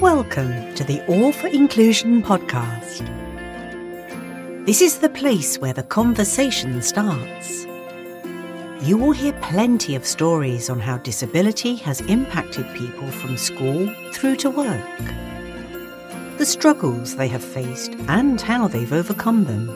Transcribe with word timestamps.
Welcome 0.00 0.74
to 0.74 0.82
the 0.82 1.06
All 1.06 1.30
for 1.30 1.46
Inclusion 1.46 2.20
podcast. 2.20 3.06
This 4.66 4.80
is 4.80 4.98
the 4.98 5.08
place 5.08 5.60
where 5.60 5.72
the 5.72 5.84
conversation 5.84 6.82
starts. 6.82 7.64
You 8.82 8.98
will 8.98 9.12
hear 9.12 9.32
plenty 9.34 9.94
of 9.94 10.04
stories 10.04 10.68
on 10.68 10.80
how 10.80 10.96
disability 10.98 11.76
has 11.76 12.00
impacted 12.00 12.66
people 12.74 13.06
from 13.06 13.36
school 13.36 13.88
through 14.12 14.34
to 14.38 14.50
work, 14.50 14.98
the 16.38 16.44
struggles 16.44 17.14
they 17.14 17.28
have 17.28 17.44
faced, 17.44 17.92
and 18.08 18.40
how 18.40 18.66
they've 18.66 18.92
overcome 18.92 19.44
them. 19.44 19.66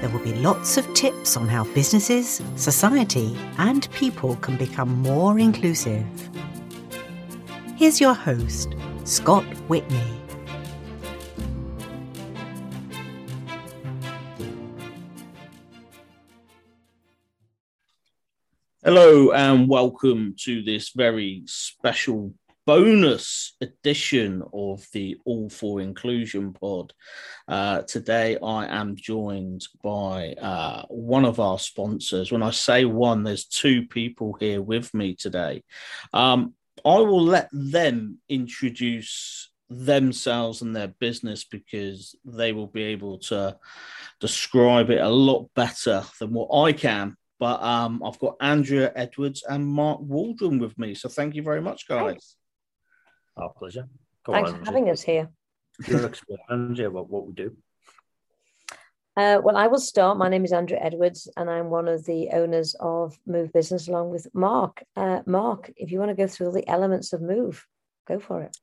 There 0.00 0.10
will 0.10 0.24
be 0.24 0.34
lots 0.34 0.76
of 0.76 0.92
tips 0.94 1.36
on 1.36 1.46
how 1.46 1.72
businesses, 1.72 2.42
society, 2.56 3.38
and 3.58 3.88
people 3.92 4.34
can 4.36 4.56
become 4.56 5.02
more 5.02 5.38
inclusive. 5.38 6.04
Here's 7.76 8.00
your 8.00 8.14
host, 8.14 8.76
Scott 9.02 9.42
Whitney. 9.66 10.00
Hello 18.84 19.32
and 19.32 19.68
welcome 19.68 20.36
to 20.42 20.62
this 20.62 20.90
very 20.90 21.42
special 21.46 22.32
bonus 22.64 23.56
edition 23.60 24.44
of 24.52 24.86
the 24.92 25.16
All 25.24 25.48
for 25.48 25.80
Inclusion 25.80 26.52
pod. 26.52 26.92
Uh, 27.48 27.82
today 27.82 28.38
I 28.40 28.66
am 28.66 28.94
joined 28.94 29.66
by 29.82 30.34
uh, 30.34 30.84
one 30.86 31.24
of 31.24 31.40
our 31.40 31.58
sponsors. 31.58 32.30
When 32.30 32.44
I 32.44 32.52
say 32.52 32.84
one, 32.84 33.24
there's 33.24 33.46
two 33.46 33.88
people 33.88 34.34
here 34.38 34.62
with 34.62 34.94
me 34.94 35.16
today. 35.16 35.64
Um, 36.12 36.54
I 36.84 36.98
will 36.98 37.24
let 37.24 37.48
them 37.52 38.18
introduce 38.28 39.50
themselves 39.70 40.62
and 40.62 40.76
their 40.76 40.88
business 40.88 41.44
because 41.44 42.14
they 42.24 42.52
will 42.52 42.66
be 42.66 42.82
able 42.82 43.18
to 43.18 43.56
describe 44.20 44.90
it 44.90 45.00
a 45.00 45.08
lot 45.08 45.48
better 45.54 46.04
than 46.20 46.32
what 46.32 46.54
I 46.54 46.72
can. 46.72 47.16
But 47.40 47.62
um, 47.62 48.02
I've 48.04 48.18
got 48.18 48.36
Andrea 48.40 48.92
Edwards 48.94 49.42
and 49.48 49.66
Mark 49.66 50.00
Waldron 50.00 50.58
with 50.58 50.78
me. 50.78 50.94
So 50.94 51.08
thank 51.08 51.34
you 51.34 51.42
very 51.42 51.60
much, 51.60 51.88
guys. 51.88 52.06
Thanks. 52.06 52.36
Our 53.36 53.50
pleasure. 53.50 53.88
Go 54.24 54.32
Thanks 54.32 54.50
on, 54.50 54.58
for 54.60 54.64
having 54.66 54.90
us 54.90 55.02
here. 55.02 55.28
Andrea. 55.82 56.06
Explain, 56.06 56.38
Andrea, 56.48 56.90
what, 56.90 57.10
what 57.10 57.26
we 57.26 57.32
do. 57.32 57.56
Uh, 59.16 59.40
well, 59.44 59.56
I 59.56 59.68
will 59.68 59.78
start. 59.78 60.18
My 60.18 60.28
name 60.28 60.44
is 60.44 60.52
Andrea 60.52 60.80
Edwards, 60.82 61.28
and 61.36 61.48
I'm 61.48 61.70
one 61.70 61.86
of 61.86 62.04
the 62.04 62.30
owners 62.32 62.74
of 62.80 63.16
Move 63.26 63.52
Business 63.52 63.86
along 63.86 64.10
with 64.10 64.26
Mark. 64.34 64.82
Uh, 64.96 65.20
Mark, 65.24 65.70
if 65.76 65.92
you 65.92 66.00
want 66.00 66.08
to 66.08 66.16
go 66.16 66.26
through 66.26 66.48
all 66.48 66.52
the 66.52 66.68
elements 66.68 67.12
of 67.12 67.22
Move, 67.22 67.64
go 68.08 68.18
for 68.18 68.42
it. 68.42 68.56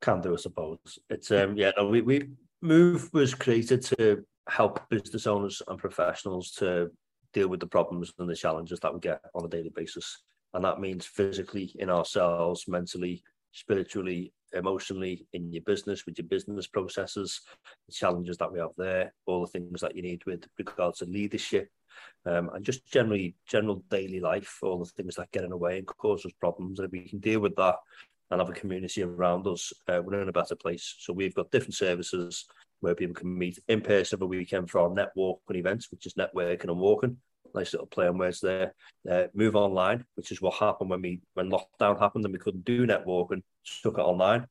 Can 0.00 0.20
do, 0.20 0.34
I 0.34 0.36
suppose. 0.36 0.78
It's 1.10 1.30
um 1.32 1.56
yeah, 1.56 1.72
no, 1.76 1.88
we, 1.88 2.00
we 2.02 2.28
Move 2.62 3.10
was 3.12 3.34
created 3.34 3.82
to 3.82 4.24
help 4.48 4.88
business 4.88 5.26
owners 5.26 5.60
and 5.66 5.78
professionals 5.78 6.52
to 6.52 6.90
deal 7.32 7.48
with 7.48 7.58
the 7.60 7.66
problems 7.66 8.12
and 8.18 8.28
the 8.28 8.36
challenges 8.36 8.78
that 8.80 8.94
we 8.94 9.00
get 9.00 9.20
on 9.34 9.44
a 9.44 9.48
daily 9.48 9.72
basis. 9.74 10.22
And 10.54 10.64
that 10.64 10.80
means 10.80 11.06
physically 11.06 11.74
in 11.78 11.90
ourselves, 11.90 12.68
mentally, 12.68 13.24
spiritually, 13.52 14.32
emotionally, 14.52 15.26
in 15.32 15.52
your 15.52 15.62
business, 15.62 16.06
with 16.06 16.18
your 16.18 16.26
business 16.26 16.66
processes, 16.66 17.40
the 17.86 17.92
challenges 17.92 18.36
that 18.38 18.52
we 18.52 18.58
have 18.58 18.70
there, 18.76 19.12
all 19.26 19.40
the 19.40 19.46
things 19.46 19.80
that 19.80 19.96
you 19.96 20.02
need 20.02 20.24
with 20.26 20.46
regards 20.58 20.98
to 20.98 21.06
leadership, 21.06 21.68
um, 22.26 22.50
and 22.54 22.64
just 22.64 22.86
generally 22.86 23.34
general 23.46 23.82
daily 23.90 24.20
life, 24.20 24.58
all 24.62 24.78
the 24.78 24.84
things 24.84 25.16
that 25.16 25.30
get 25.32 25.44
in 25.44 25.50
the 25.50 25.56
way 25.56 25.78
and 25.78 25.86
cause 25.86 26.24
us 26.26 26.32
problems. 26.40 26.78
And 26.78 26.86
if 26.86 26.92
we 26.92 27.08
can 27.08 27.18
deal 27.18 27.40
with 27.40 27.56
that 27.56 27.76
and 28.30 28.40
have 28.40 28.50
a 28.50 28.52
community 28.52 29.02
around 29.02 29.46
us, 29.46 29.72
uh, 29.88 30.00
we're 30.04 30.20
in 30.20 30.28
a 30.28 30.32
better 30.32 30.56
place. 30.56 30.96
So 30.98 31.12
we've 31.12 31.34
got 31.34 31.50
different 31.50 31.74
services 31.74 32.46
where 32.80 32.94
people 32.94 33.14
can 33.14 33.36
meet 33.36 33.58
in 33.68 33.80
person 33.80 34.16
over 34.16 34.26
weekend 34.26 34.70
for 34.70 34.80
our 34.80 34.90
networking 34.90 35.56
events, 35.56 35.90
which 35.90 36.06
is 36.06 36.14
networking 36.14 36.64
and 36.64 36.78
walking. 36.78 37.16
Nice 37.54 37.72
little 37.72 37.86
play 37.86 38.08
on 38.08 38.18
words 38.18 38.40
there. 38.40 38.74
Uh, 39.10 39.24
move 39.34 39.56
online, 39.56 40.04
which 40.14 40.32
is 40.32 40.40
what 40.42 40.54
happened 40.54 40.90
when 40.90 41.02
we 41.02 41.20
when 41.34 41.50
lockdown 41.50 41.98
happened 41.98 42.24
and 42.24 42.32
we 42.32 42.38
couldn't 42.38 42.64
do 42.64 42.86
networking, 42.86 43.42
took 43.82 43.98
it 43.98 44.02
online. 44.02 44.46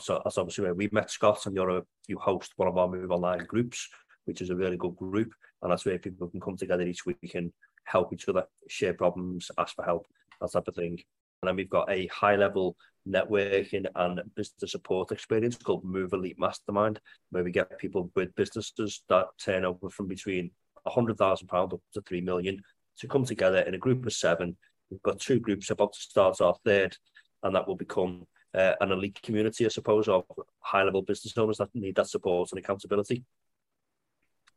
So 0.00 0.22
that's 0.24 0.38
obviously 0.38 0.64
where 0.64 0.74
we 0.74 0.88
met 0.92 1.10
Scott, 1.10 1.44
and 1.46 1.54
you're 1.54 1.78
a, 1.78 1.82
you 2.08 2.18
host 2.18 2.52
one 2.56 2.68
of 2.68 2.78
our 2.78 2.88
Move 2.88 3.10
Online 3.10 3.44
groups, 3.44 3.88
which 4.24 4.40
is 4.40 4.50
a 4.50 4.56
really 4.56 4.78
good 4.78 4.96
group, 4.96 5.32
and 5.62 5.70
that's 5.70 5.84
where 5.84 5.98
people 5.98 6.28
can 6.28 6.40
come 6.40 6.56
together 6.56 6.82
each 6.82 7.04
week 7.04 7.34
and 7.34 7.52
help 7.84 8.12
each 8.12 8.28
other, 8.28 8.44
share 8.68 8.94
problems, 8.94 9.50
ask 9.58 9.74
for 9.74 9.84
help, 9.84 10.06
that 10.40 10.50
type 10.50 10.66
of 10.66 10.74
thing. 10.74 10.98
And 11.42 11.48
then 11.48 11.56
we've 11.56 11.68
got 11.68 11.90
a 11.90 12.06
high 12.06 12.36
level 12.36 12.74
networking 13.06 13.86
and 13.94 14.20
business 14.34 14.72
support 14.72 15.12
experience 15.12 15.56
called 15.56 15.84
Move 15.84 16.12
Elite 16.14 16.38
Mastermind, 16.38 16.98
where 17.30 17.44
we 17.44 17.52
get 17.52 17.78
people 17.78 18.10
with 18.16 18.34
businesses 18.34 19.02
that 19.08 19.26
turn 19.38 19.64
over 19.64 19.90
from 19.90 20.08
between 20.08 20.50
£100,000 20.86 21.72
up 21.72 21.80
to 21.94 22.00
3 22.00 22.20
million 22.20 22.62
to 22.98 23.08
come 23.08 23.24
together 23.24 23.58
in 23.58 23.74
a 23.74 23.78
group 23.78 24.06
of 24.06 24.12
seven. 24.12 24.56
We've 24.90 25.02
got 25.02 25.20
two 25.20 25.40
groups 25.40 25.70
about 25.70 25.92
to 25.92 26.00
start 26.00 26.40
our 26.40 26.56
third, 26.64 26.96
and 27.42 27.54
that 27.54 27.66
will 27.66 27.76
become 27.76 28.26
uh, 28.54 28.74
an 28.80 28.92
elite 28.92 29.20
community, 29.22 29.64
I 29.66 29.68
suppose, 29.68 30.08
of 30.08 30.24
high 30.60 30.82
level 30.82 31.02
business 31.02 31.36
owners 31.36 31.58
that 31.58 31.74
need 31.74 31.96
that 31.96 32.08
support 32.08 32.50
and 32.52 32.58
accountability. 32.58 33.24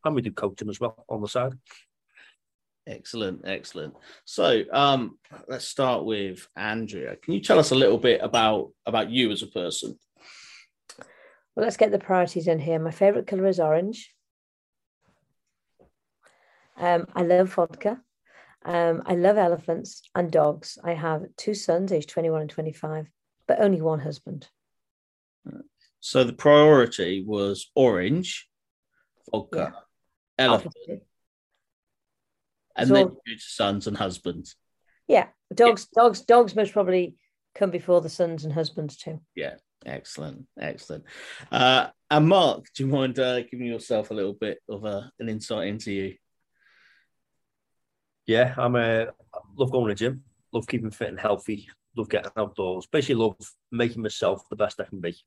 And 0.05 0.15
we 0.15 0.21
do 0.21 0.31
coaching 0.31 0.69
as 0.69 0.79
well 0.79 1.03
on 1.09 1.21
the 1.21 1.27
side. 1.27 1.53
Excellent, 2.87 3.41
excellent. 3.43 3.93
So 4.25 4.63
um, 4.71 5.19
let's 5.47 5.67
start 5.67 6.05
with 6.05 6.47
Andrea. 6.55 7.17
Can 7.17 7.33
you 7.33 7.41
tell 7.41 7.59
us 7.59 7.71
a 7.71 7.75
little 7.75 7.97
bit 7.97 8.21
about 8.23 8.71
about 8.85 9.11
you 9.11 9.31
as 9.31 9.43
a 9.43 9.47
person? 9.47 9.99
Well, 11.55 11.65
let's 11.65 11.77
get 11.77 11.91
the 11.91 11.99
priorities 11.99 12.47
in 12.47 12.59
here. 12.59 12.79
My 12.79 12.91
favorite 12.91 13.27
color 13.27 13.45
is 13.47 13.59
orange. 13.59 14.11
Um, 16.79 17.05
I 17.15 17.23
love 17.23 17.53
vodka. 17.53 18.01
Um, 18.65 19.03
I 19.05 19.15
love 19.15 19.37
elephants 19.37 20.01
and 20.15 20.31
dogs. 20.31 20.77
I 20.83 20.93
have 20.93 21.25
two 21.37 21.53
sons, 21.53 21.91
aged 21.91 22.09
21 22.09 22.41
and 22.41 22.49
25, 22.49 23.07
but 23.47 23.61
only 23.61 23.81
one 23.81 23.99
husband. 23.99 24.47
So 25.99 26.23
the 26.23 26.33
priority 26.33 27.23
was 27.25 27.69
orange, 27.75 28.47
vodka, 29.31 29.73
elephant, 30.37 30.73
Obviously. 30.77 31.01
and 32.75 32.87
So- 32.87 32.93
then 32.93 33.17
you 33.25 33.35
to 33.35 33.41
sons 33.41 33.87
and 33.87 33.97
husbands. 33.97 34.55
Yeah, 35.07 35.27
dogs, 35.53 35.87
dogs, 35.87 36.21
dogs 36.21 36.55
most 36.55 36.71
probably 36.71 37.17
come 37.55 37.71
before 37.71 37.99
the 37.99 38.09
sons 38.09 38.43
and 38.45 38.53
husbands 38.53 38.95
too. 38.95 39.19
Yeah, 39.35 39.55
excellent, 39.85 40.45
excellent. 40.59 41.03
Uh, 41.51 41.87
and 42.11 42.27
Mark, 42.27 42.65
do 42.75 42.83
you 42.83 42.89
mind 42.91 43.17
uh, 43.19 43.41
giving 43.41 43.65
yourself 43.67 44.11
a 44.11 44.13
little 44.13 44.33
bit 44.33 44.59
of 44.69 44.85
a, 44.85 45.11
an 45.19 45.27
insight 45.27 45.67
into 45.67 45.91
you? 45.91 46.15
Yeah, 48.29 48.53
I'm 48.57 48.75
a 48.75 49.07
love 49.57 49.71
going 49.71 49.87
to 49.87 49.89
the 49.89 49.95
gym, 49.95 50.21
love 50.53 50.67
keeping 50.67 50.91
fit 50.91 51.09
and 51.09 51.19
healthy, 51.19 51.67
love 51.97 52.09
getting 52.09 52.29
outdoors, 52.37 52.85
basically 52.85 53.15
love 53.15 53.35
making 53.71 54.03
myself 54.03 54.47
the 54.51 54.55
best 54.55 54.79
I 54.79 54.83
can 54.83 55.01
be. 55.01 55.17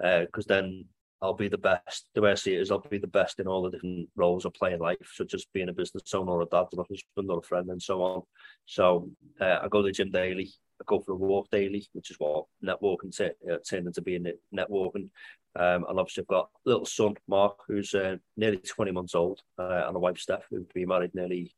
Because 0.00 0.46
then 0.46 0.86
I'll 1.20 1.34
be 1.34 1.48
the 1.48 1.58
best. 1.58 2.08
The 2.14 2.22
way 2.22 2.30
I 2.30 2.34
see 2.34 2.54
it 2.54 2.62
is 2.62 2.70
I'll 2.70 2.78
be 2.78 2.96
the 2.96 3.08
best 3.08 3.40
in 3.40 3.46
all 3.46 3.62
the 3.62 3.72
different 3.72 4.08
roles 4.16 4.46
I 4.46 4.48
play 4.58 4.72
in 4.72 4.80
life, 4.80 4.96
such 5.12 5.34
as 5.34 5.44
being 5.52 5.68
a 5.68 5.74
business 5.74 6.14
owner 6.14 6.32
or 6.32 6.40
a 6.40 6.46
dad 6.46 6.68
or 6.72 6.80
a 6.80 6.86
husband 6.90 7.30
or 7.30 7.40
a 7.40 7.42
friend 7.42 7.68
and 7.68 7.82
so 7.82 8.00
on. 8.00 8.22
So 8.64 9.10
uh, 9.38 9.58
I 9.62 9.68
go 9.68 9.82
to 9.82 9.88
the 9.88 9.92
gym 9.92 10.10
daily. 10.10 10.50
I 10.80 10.84
go 10.86 11.00
for 11.00 11.12
a 11.12 11.16
walk 11.16 11.50
daily, 11.50 11.86
which 11.92 12.10
is 12.10 12.16
what 12.18 12.46
networking 12.64 13.14
t- 13.14 13.52
uh, 13.52 13.58
turned 13.68 13.86
into 13.86 14.00
being 14.00 14.32
networking. 14.54 15.10
Um, 15.56 15.84
and 15.90 16.00
obviously 16.00 16.22
I've 16.22 16.28
got 16.28 16.48
little 16.64 16.86
son, 16.86 17.16
Mark, 17.28 17.58
who's 17.68 17.92
uh, 17.92 18.16
nearly 18.38 18.56
20 18.56 18.92
months 18.92 19.14
old, 19.14 19.42
uh, 19.58 19.84
and 19.86 19.94
a 19.94 19.98
wife, 19.98 20.16
Steph, 20.16 20.46
who've 20.48 20.72
been 20.72 20.88
married 20.88 21.14
nearly 21.14 21.54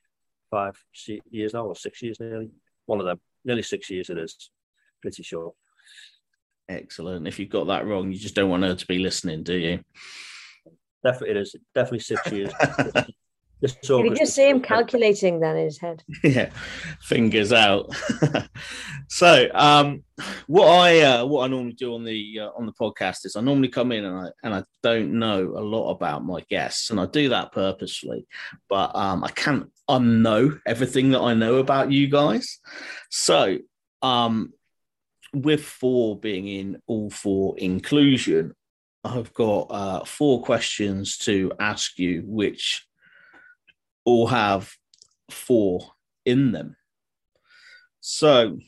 five 0.51 0.77
years 1.31 1.55
now, 1.55 1.67
or 1.67 1.77
six 1.77 2.03
years 2.03 2.21
nearly. 2.21 2.51
One 2.87 3.01
of 3.01 3.07
them, 3.07 3.21
nearly 3.45 3.63
six 3.63 3.91
years 3.91 4.11
it 4.11 4.19
is, 4.19 4.51
pretty 5.03 5.23
sure. 5.23 5.53
Excellent. 6.69 7.27
If 7.27 7.39
you've 7.39 7.49
got 7.49 7.67
that 7.69 7.87
wrong, 7.87 8.13
you 8.13 8.19
just 8.19 8.35
don't 8.35 8.51
want 8.51 8.65
her 8.65 8.75
to 8.75 8.87
be 8.87 8.99
listening, 8.99 9.43
do 9.43 9.55
you? 9.55 9.81
Definitely, 11.05 11.31
it 11.31 11.37
is 11.39 11.57
definitely 11.75 12.01
six 12.01 12.31
years. 12.31 12.53
If 13.61 14.13
you 14.13 14.15
just 14.15 14.35
see 14.35 14.49
him 14.49 14.61
calculating 14.61 15.41
then 15.41 15.57
in 15.57 15.65
his 15.65 15.79
head. 15.79 16.05
yeah, 16.25 16.51
fingers 17.01 17.53
out. 17.53 17.93
so, 19.09 19.49
um, 19.53 20.05
what 20.47 20.69
I 20.69 21.01
uh, 21.01 21.27
what 21.27 21.45
I 21.45 21.49
normally 21.49 21.73
do 21.73 21.95
on 21.95 22.05
the 22.05 22.41
uh, 22.41 22.51
on 22.57 22.67
the 22.67 22.73
podcast 22.73 23.25
is 23.25 23.35
I 23.35 23.41
normally 23.41 23.69
come 23.69 23.91
in 23.91 24.05
and 24.05 24.17
I 24.17 24.31
and 24.45 24.55
I 24.55 24.63
don't 24.83 25.19
know 25.19 25.55
a 25.57 25.61
lot 25.61 25.91
about 25.91 26.25
my 26.25 26.41
guests, 26.49 26.91
and 26.91 27.01
I 27.01 27.07
do 27.07 27.31
that 27.31 27.53
purposely, 27.53 28.27
but 28.69 28.95
um, 28.95 29.25
I 29.25 29.31
can't 29.31 29.71
unknow 29.91 30.61
everything 30.65 31.11
that 31.11 31.21
I 31.21 31.35
know 31.35 31.57
about 31.57 31.91
you 31.91 32.09
guys. 32.09 32.61
So, 33.11 33.59
um, 34.03 34.53
with 35.35 35.65
four 35.65 36.19
being 36.19 36.47
in 36.47 36.83
all 36.87 37.11
for 37.11 37.59
inclusion, 37.59 38.55
I've 39.05 39.33
got 39.35 39.67
uh, 39.71 40.05
four 40.05 40.43
questions 40.43 41.17
to 41.19 41.53
ask 41.59 41.99
you, 41.99 42.23
which 42.27 42.88
all 44.09 44.27
have 44.27 44.73
four 45.31 45.93
in 46.25 46.53
them. 46.53 46.77
So, 48.01 48.59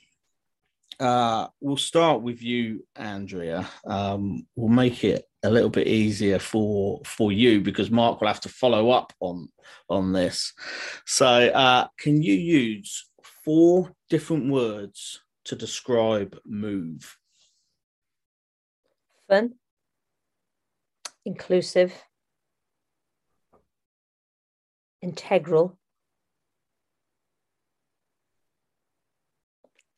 uh, 1.00 1.46
we'll 1.60 1.78
start 1.78 2.20
with 2.20 2.42
you, 2.42 2.86
Andrea. 2.94 3.66
Um, 3.86 4.46
we'll 4.54 4.68
make 4.68 5.02
it 5.02 5.24
a 5.42 5.50
little 5.50 5.70
bit 5.70 5.86
easier 5.86 6.38
for 6.38 7.00
for 7.06 7.32
you 7.32 7.62
because 7.62 7.90
Mark 7.90 8.20
will 8.20 8.28
have 8.28 8.42
to 8.42 8.50
follow 8.50 8.90
up 8.90 9.12
on 9.20 9.48
on 9.88 10.12
this. 10.12 10.52
So, 11.06 11.26
uh, 11.26 11.86
can 11.98 12.22
you 12.22 12.34
use 12.34 13.08
four 13.22 13.90
different 14.10 14.50
words 14.50 15.22
to 15.44 15.56
describe 15.56 16.38
move? 16.44 17.16
Fun, 19.26 19.54
inclusive, 21.24 21.94
integral, 25.02 25.78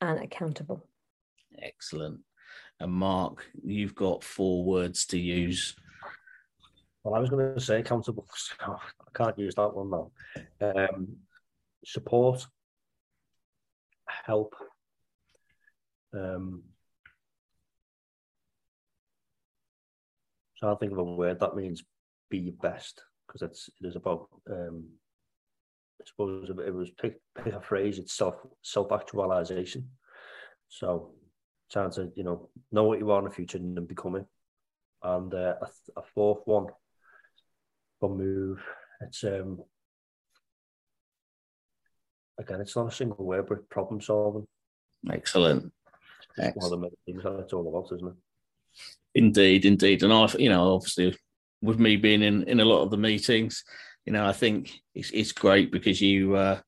and 0.01 0.19
accountable. 0.19 0.85
Excellent. 1.61 2.19
And 2.79 2.91
Mark, 2.91 3.45
you've 3.63 3.95
got 3.95 4.23
four 4.23 4.63
words 4.63 5.05
to 5.07 5.19
use. 5.19 5.75
Well, 7.03 7.15
I 7.15 7.19
was 7.19 7.29
going 7.29 7.53
to 7.53 7.61
say 7.61 7.79
accountable. 7.79 8.27
So 8.35 8.55
I 8.61 8.77
can't 9.13 9.37
use 9.37 9.55
that 9.55 9.73
one 9.73 9.89
now. 9.91 10.11
Um, 10.61 11.17
support, 11.85 12.45
help, 14.07 14.55
um, 16.13 16.63
so 20.55 20.71
I 20.71 20.75
think 20.75 20.91
of 20.91 20.99
a 20.99 21.03
word 21.03 21.39
that 21.39 21.55
means 21.55 21.83
be 22.29 22.51
best 22.61 23.01
because 23.33 23.49
it's 23.49 23.69
it 23.81 23.87
is 23.87 23.95
about 23.95 24.27
um, 24.49 24.85
I 26.01 26.05
suppose 26.05 26.49
it 26.49 26.73
was 26.73 26.91
pick 26.91 27.19
pick 27.35 27.53
a 27.53 27.61
phrase, 27.61 27.97
it's 27.97 28.13
self 28.13 28.35
self 28.61 28.91
actualization. 28.91 29.89
So 30.69 31.11
trying 31.71 31.91
to 31.91 32.11
you 32.15 32.23
know 32.23 32.49
know 32.71 32.83
what 32.83 32.99
you 32.99 33.09
are 33.11 33.19
in 33.19 33.25
the 33.25 33.31
future 33.31 33.57
and 33.57 33.75
then 33.75 33.85
become 33.85 34.15
it. 34.15 34.25
And 35.01 35.33
uh, 35.33 35.55
a, 35.61 35.99
a 35.99 36.03
fourth 36.13 36.41
one 36.45 36.67
for 37.99 38.15
move, 38.15 38.61
it's 39.01 39.23
um 39.23 39.59
again, 42.37 42.61
it's 42.61 42.75
not 42.75 42.87
a 42.87 42.95
single 42.95 43.25
word, 43.25 43.47
but 43.47 43.69
problem 43.69 44.01
solving. 44.01 44.47
Excellent. 45.11 45.71
It's 46.37 46.55
one 46.55 46.73
of 46.73 46.81
the 46.81 46.89
things 47.05 47.23
that 47.23 47.39
it's 47.39 47.53
all 47.53 47.67
about, 47.67 47.95
isn't 47.95 48.07
it? 48.07 48.13
Indeed, 49.15 49.65
indeed. 49.65 50.01
And 50.01 50.11
I, 50.11 50.27
you 50.39 50.49
know, 50.49 50.73
obviously, 50.73 51.15
with 51.63 51.79
me 51.79 51.95
being 51.95 52.21
in 52.21 52.43
in 52.43 52.59
a 52.59 52.65
lot 52.65 52.83
of 52.83 52.91
the 52.91 52.97
meetings, 52.97 53.63
you 54.05 54.13
know, 54.13 54.25
I 54.25 54.33
think 54.33 54.81
it's 54.93 55.09
it's 55.11 55.31
great 55.31 55.71
because 55.71 56.01
you 56.01 56.35
uh, 56.35 56.59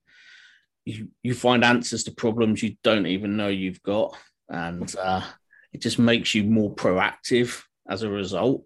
you 0.85 1.09
you 1.21 1.33
find 1.33 1.63
answers 1.63 2.05
to 2.05 2.11
problems 2.11 2.63
you 2.63 2.77
don't 2.83 3.05
even 3.05 3.37
know 3.37 3.49
you've 3.49 3.83
got, 3.83 4.15
and 4.49 4.93
uh, 4.95 5.25
it 5.73 5.81
just 5.81 5.99
makes 5.99 6.33
you 6.33 6.43
more 6.43 6.73
proactive 6.73 7.63
as 7.87 8.03
a 8.03 8.09
result. 8.09 8.65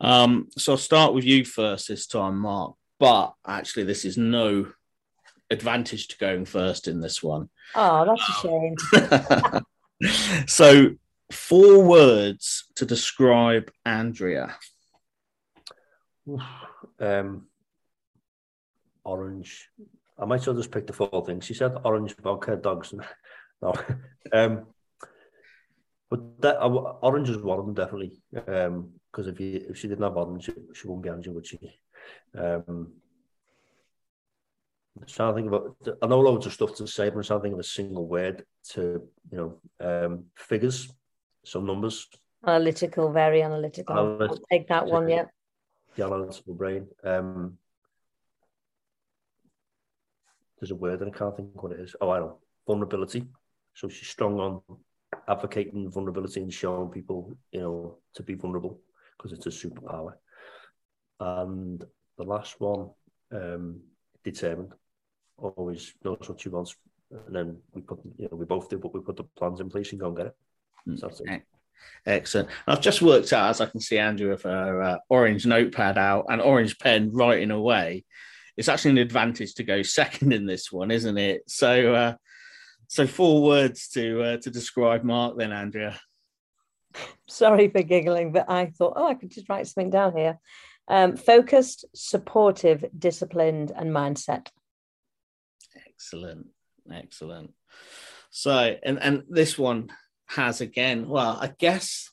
Um, 0.00 0.48
so 0.56 0.72
I'll 0.72 0.78
start 0.78 1.14
with 1.14 1.24
you 1.24 1.44
first 1.44 1.88
this 1.88 2.06
time, 2.06 2.38
Mark. 2.38 2.74
But 2.98 3.34
actually, 3.46 3.84
this 3.84 4.04
is 4.04 4.16
no 4.16 4.72
advantage 5.50 6.08
to 6.08 6.18
going 6.18 6.44
first 6.44 6.88
in 6.88 7.00
this 7.00 7.22
one. 7.22 7.50
Oh, 7.74 8.04
that's 8.06 8.28
a 8.28 9.60
shame. 10.08 10.46
so, 10.46 10.90
four 11.30 11.84
words 11.84 12.64
to 12.76 12.86
describe 12.86 13.70
Andrea. 13.84 14.56
Um, 17.00 17.46
orange. 19.04 19.68
I 20.18 20.24
might 20.24 20.40
as 20.40 20.46
well 20.46 20.56
just 20.56 20.70
pick 20.70 20.86
the 20.86 20.92
four 20.92 21.24
things. 21.26 21.44
She 21.44 21.54
said 21.54 21.74
orange, 21.84 22.14
vodka, 22.22 22.56
dogs. 22.56 22.94
no. 23.62 23.74
Um, 24.32 24.66
but 26.10 26.40
that 26.42 26.62
uh, 26.62 26.68
orange 26.68 27.30
is 27.30 27.38
one 27.38 27.58
of 27.58 27.66
them 27.66 27.74
definitely. 27.74 28.20
Um, 28.46 28.90
because 29.10 29.26
if 29.26 29.40
you 29.40 29.66
if 29.68 29.78
she 29.78 29.88
didn't 29.88 30.04
have 30.04 30.16
orange, 30.16 30.44
she, 30.44 30.52
she 30.74 30.86
wouldn't 30.86 31.02
be 31.02 31.10
Andrea, 31.10 31.34
would 31.34 31.46
she? 31.46 31.58
Um, 32.36 32.92
I'm 35.00 35.06
trying 35.06 35.30
to 35.30 35.34
think 35.34 35.48
about. 35.48 35.76
I 36.02 36.06
know 36.06 36.20
loads 36.20 36.46
of 36.46 36.52
stuff 36.52 36.74
to 36.76 36.86
say, 36.86 37.08
but 37.08 37.16
I'm 37.16 37.22
trying 37.22 37.40
to 37.40 37.42
think 37.42 37.54
of 37.54 37.60
a 37.60 37.64
single 37.64 38.06
word 38.06 38.44
to 38.70 39.02
you 39.30 39.38
know 39.38 39.58
um, 39.80 40.24
figures, 40.36 40.92
some 41.44 41.66
numbers. 41.66 42.06
Analytical, 42.46 43.10
very. 43.10 43.42
Analytical. 43.42 43.96
I'll 43.96 44.38
take 44.50 44.68
that 44.68 44.86
one. 44.86 45.08
Yeah. 45.08 45.24
The 45.96 46.04
analytical 46.04 46.54
brain. 46.54 46.86
Um, 47.04 47.58
there's 50.58 50.70
a 50.70 50.76
word 50.76 51.00
and 51.00 51.14
I 51.14 51.18
can't 51.18 51.36
think 51.36 51.62
what 51.62 51.72
it 51.72 51.80
is. 51.80 51.96
Oh, 52.00 52.10
I 52.10 52.20
know. 52.20 52.38
Vulnerability. 52.66 53.26
So 53.74 53.88
she's 53.88 54.08
strong 54.08 54.38
on 54.38 54.62
advocating 55.28 55.90
vulnerability 55.90 56.40
and 56.40 56.52
showing 56.52 56.88
people, 56.88 57.36
you 57.50 57.60
know, 57.60 57.98
to 58.14 58.22
be 58.22 58.34
vulnerable 58.34 58.80
because 59.16 59.32
it's 59.32 59.46
a 59.46 59.50
superpower. 59.66 60.12
And 61.20 61.84
the 62.16 62.24
last 62.24 62.60
one, 62.60 62.90
um, 63.32 63.80
determined. 64.24 64.72
Always 65.38 65.94
knows 66.04 66.28
what 66.28 66.40
she 66.40 66.50
wants, 66.50 66.76
and 67.10 67.34
then 67.34 67.56
we 67.72 67.80
put, 67.80 67.98
you 68.16 68.28
know, 68.30 68.36
we 68.36 68.44
both 68.44 68.68
do, 68.68 68.78
but 68.78 68.94
we 68.94 69.00
put 69.00 69.16
the 69.16 69.24
plans 69.24 69.60
in 69.60 69.68
place 69.68 69.90
and 69.90 70.00
go 70.00 70.08
and 70.08 70.16
get 70.16 70.26
it. 70.26 70.36
So 70.96 71.08
that's 71.08 71.20
it. 71.20 71.42
Excellent. 72.04 72.48
I've 72.66 72.80
just 72.80 73.00
worked 73.00 73.32
out, 73.32 73.50
as 73.50 73.60
I 73.60 73.66
can 73.66 73.80
see 73.80 73.98
Andrea 73.98 74.30
with 74.30 74.42
her 74.42 74.82
uh, 74.82 74.98
orange 75.08 75.46
notepad 75.46 75.98
out 75.98 76.26
and 76.28 76.40
orange 76.40 76.78
pen 76.78 77.12
writing 77.12 77.50
away. 77.50 78.04
It's 78.56 78.68
actually 78.68 78.92
an 78.92 78.98
advantage 78.98 79.54
to 79.54 79.64
go 79.64 79.82
second 79.82 80.32
in 80.32 80.46
this 80.46 80.72
one, 80.72 80.90
isn't 80.90 81.18
it? 81.18 81.42
So, 81.46 81.94
uh, 81.94 82.14
so 82.88 83.06
four 83.06 83.42
words 83.42 83.88
to 83.90 84.22
uh, 84.22 84.36
to 84.38 84.50
describe 84.50 85.04
Mark, 85.04 85.38
then 85.38 85.52
Andrea. 85.52 85.98
Sorry 87.28 87.68
for 87.68 87.82
giggling, 87.82 88.32
but 88.32 88.50
I 88.50 88.66
thought, 88.66 88.94
oh, 88.96 89.06
I 89.06 89.14
could 89.14 89.30
just 89.30 89.48
write 89.48 89.66
something 89.66 89.90
down 89.90 90.16
here. 90.16 90.38
Um, 90.88 91.16
focused, 91.16 91.84
supportive, 91.94 92.84
disciplined, 92.98 93.72
and 93.74 93.90
mindset. 93.90 94.48
Excellent, 95.88 96.48
excellent. 96.92 97.52
So, 98.30 98.76
and 98.82 98.98
and 99.00 99.22
this 99.28 99.56
one 99.56 99.90
has 100.34 100.60
again, 100.60 101.08
well, 101.08 101.38
I 101.40 101.52
guess 101.58 102.10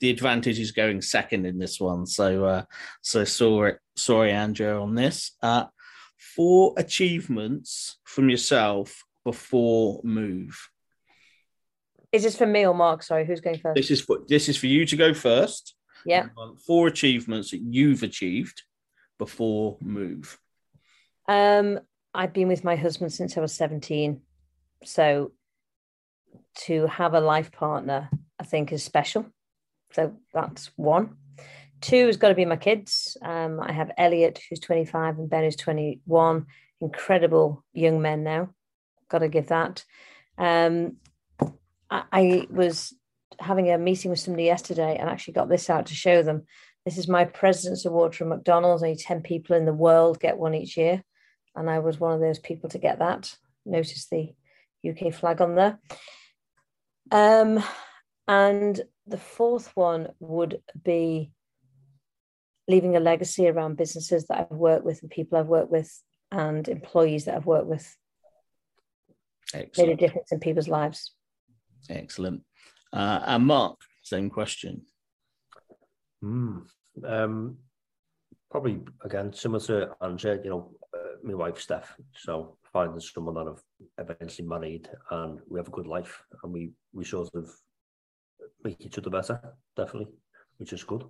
the 0.00 0.10
advantage 0.10 0.58
is 0.58 0.72
going 0.72 1.02
second 1.02 1.46
in 1.46 1.58
this 1.58 1.80
one. 1.80 2.06
So, 2.06 2.44
uh, 2.44 2.62
so 3.02 3.24
sorry, 3.24 3.74
sorry, 3.96 4.32
Andrea, 4.32 4.80
on 4.80 4.94
this. 4.94 5.32
Uh, 5.42 5.66
four 6.18 6.74
achievements 6.76 7.98
from 8.04 8.28
yourself 8.28 9.04
before 9.24 10.00
move. 10.02 10.68
Is 12.12 12.24
this 12.24 12.36
for 12.36 12.46
me 12.46 12.66
or 12.66 12.74
Mark? 12.74 13.02
Sorry, 13.02 13.24
who's 13.24 13.40
going 13.40 13.58
first? 13.58 13.76
This 13.76 13.90
is 13.90 14.00
for 14.00 14.18
this 14.26 14.48
is 14.48 14.56
for 14.56 14.66
you 14.66 14.84
to 14.86 14.96
go 14.96 15.14
first. 15.14 15.76
Yeah. 16.04 16.26
Um, 16.38 16.56
Four 16.56 16.88
achievements 16.88 17.50
that 17.50 17.60
you've 17.60 18.02
achieved 18.02 18.62
before 19.18 19.76
move. 19.80 20.38
Um, 21.28 21.78
I've 22.14 22.32
been 22.32 22.48
with 22.48 22.64
my 22.64 22.74
husband 22.74 23.12
since 23.12 23.36
I 23.36 23.40
was 23.40 23.52
17. 23.52 24.20
So 24.84 25.32
to 26.66 26.86
have 26.86 27.14
a 27.14 27.20
life 27.20 27.52
partner, 27.52 28.10
I 28.38 28.44
think 28.44 28.72
is 28.72 28.82
special. 28.82 29.26
So 29.92 30.14
that's 30.32 30.70
one. 30.76 31.16
Two 31.80 32.06
has 32.06 32.16
got 32.16 32.28
to 32.28 32.34
be 32.34 32.44
my 32.44 32.56
kids. 32.56 33.16
Um, 33.22 33.60
I 33.60 33.72
have 33.72 33.90
Elliot, 33.96 34.40
who's 34.48 34.60
25, 34.60 35.18
and 35.18 35.30
Ben, 35.30 35.44
who's 35.44 35.56
21. 35.56 36.46
Incredible 36.80 37.64
young 37.72 38.02
men 38.02 38.22
now. 38.22 38.50
Got 39.08 39.18
to 39.18 39.28
give 39.28 39.48
that. 39.48 39.84
Um, 40.36 40.96
I, 41.90 42.04
I 42.12 42.46
was 42.50 42.94
having 43.38 43.70
a 43.70 43.78
meeting 43.78 44.10
with 44.10 44.20
somebody 44.20 44.44
yesterday 44.44 44.96
and 44.98 45.08
actually 45.08 45.34
got 45.34 45.48
this 45.48 45.70
out 45.70 45.86
to 45.86 45.94
show 45.94 46.22
them. 46.22 46.44
This 46.84 46.98
is 46.98 47.08
my 47.08 47.24
President's 47.24 47.84
Award 47.84 48.14
from 48.14 48.28
McDonald's. 48.28 48.82
Only 48.82 48.96
10 48.96 49.22
people 49.22 49.56
in 49.56 49.64
the 49.64 49.72
world 49.72 50.20
get 50.20 50.38
one 50.38 50.54
each 50.54 50.76
year. 50.76 51.02
And 51.54 51.68
I 51.68 51.78
was 51.78 51.98
one 51.98 52.12
of 52.12 52.20
those 52.20 52.38
people 52.38 52.70
to 52.70 52.78
get 52.78 52.98
that. 52.98 53.34
Notice 53.66 54.06
the 54.06 54.34
UK 54.88 55.12
flag 55.12 55.40
on 55.40 55.54
there. 55.54 55.78
Um, 57.10 57.62
and 58.28 58.80
the 59.06 59.18
fourth 59.18 59.70
one 59.74 60.08
would 60.20 60.62
be 60.84 61.32
leaving 62.68 62.96
a 62.96 63.00
legacy 63.00 63.48
around 63.48 63.76
businesses 63.76 64.26
that 64.26 64.48
I've 64.50 64.56
worked 64.56 64.84
with 64.84 65.02
and 65.02 65.10
people 65.10 65.38
I've 65.38 65.46
worked 65.46 65.70
with 65.70 65.90
and 66.30 66.68
employees 66.68 67.24
that 67.24 67.34
I've 67.34 67.46
worked 67.46 67.66
with. 67.66 67.96
Made 69.52 69.88
a 69.88 69.96
difference 69.96 70.30
in 70.30 70.38
people's 70.38 70.68
lives. 70.68 71.12
Excellent. 71.88 72.42
Uh, 72.92 73.20
and 73.26 73.46
Mark, 73.46 73.80
same 74.02 74.30
question. 74.30 74.82
Hmm. 76.22 76.58
Um, 77.04 77.58
probably 78.50 78.80
again 79.04 79.32
similar 79.32 79.60
to 79.60 79.90
Andrea. 80.00 80.40
You 80.44 80.50
know, 80.50 80.72
uh, 80.94 81.16
my 81.22 81.34
wife 81.34 81.58
Steph. 81.58 81.96
So 82.14 82.58
finding 82.72 83.00
someone 83.00 83.34
that 83.34 83.54
I've 83.98 84.10
eventually 84.10 84.48
married 84.48 84.88
and 85.10 85.40
we 85.48 85.58
have 85.58 85.68
a 85.68 85.72
good 85.72 85.86
life 85.86 86.22
and 86.42 86.52
we 86.52 86.72
we 86.92 87.04
sort 87.04 87.34
of 87.34 87.50
make 88.64 88.80
each 88.80 88.98
other 88.98 89.10
better. 89.10 89.40
Definitely, 89.76 90.12
which 90.58 90.72
is 90.72 90.84
good. 90.84 91.04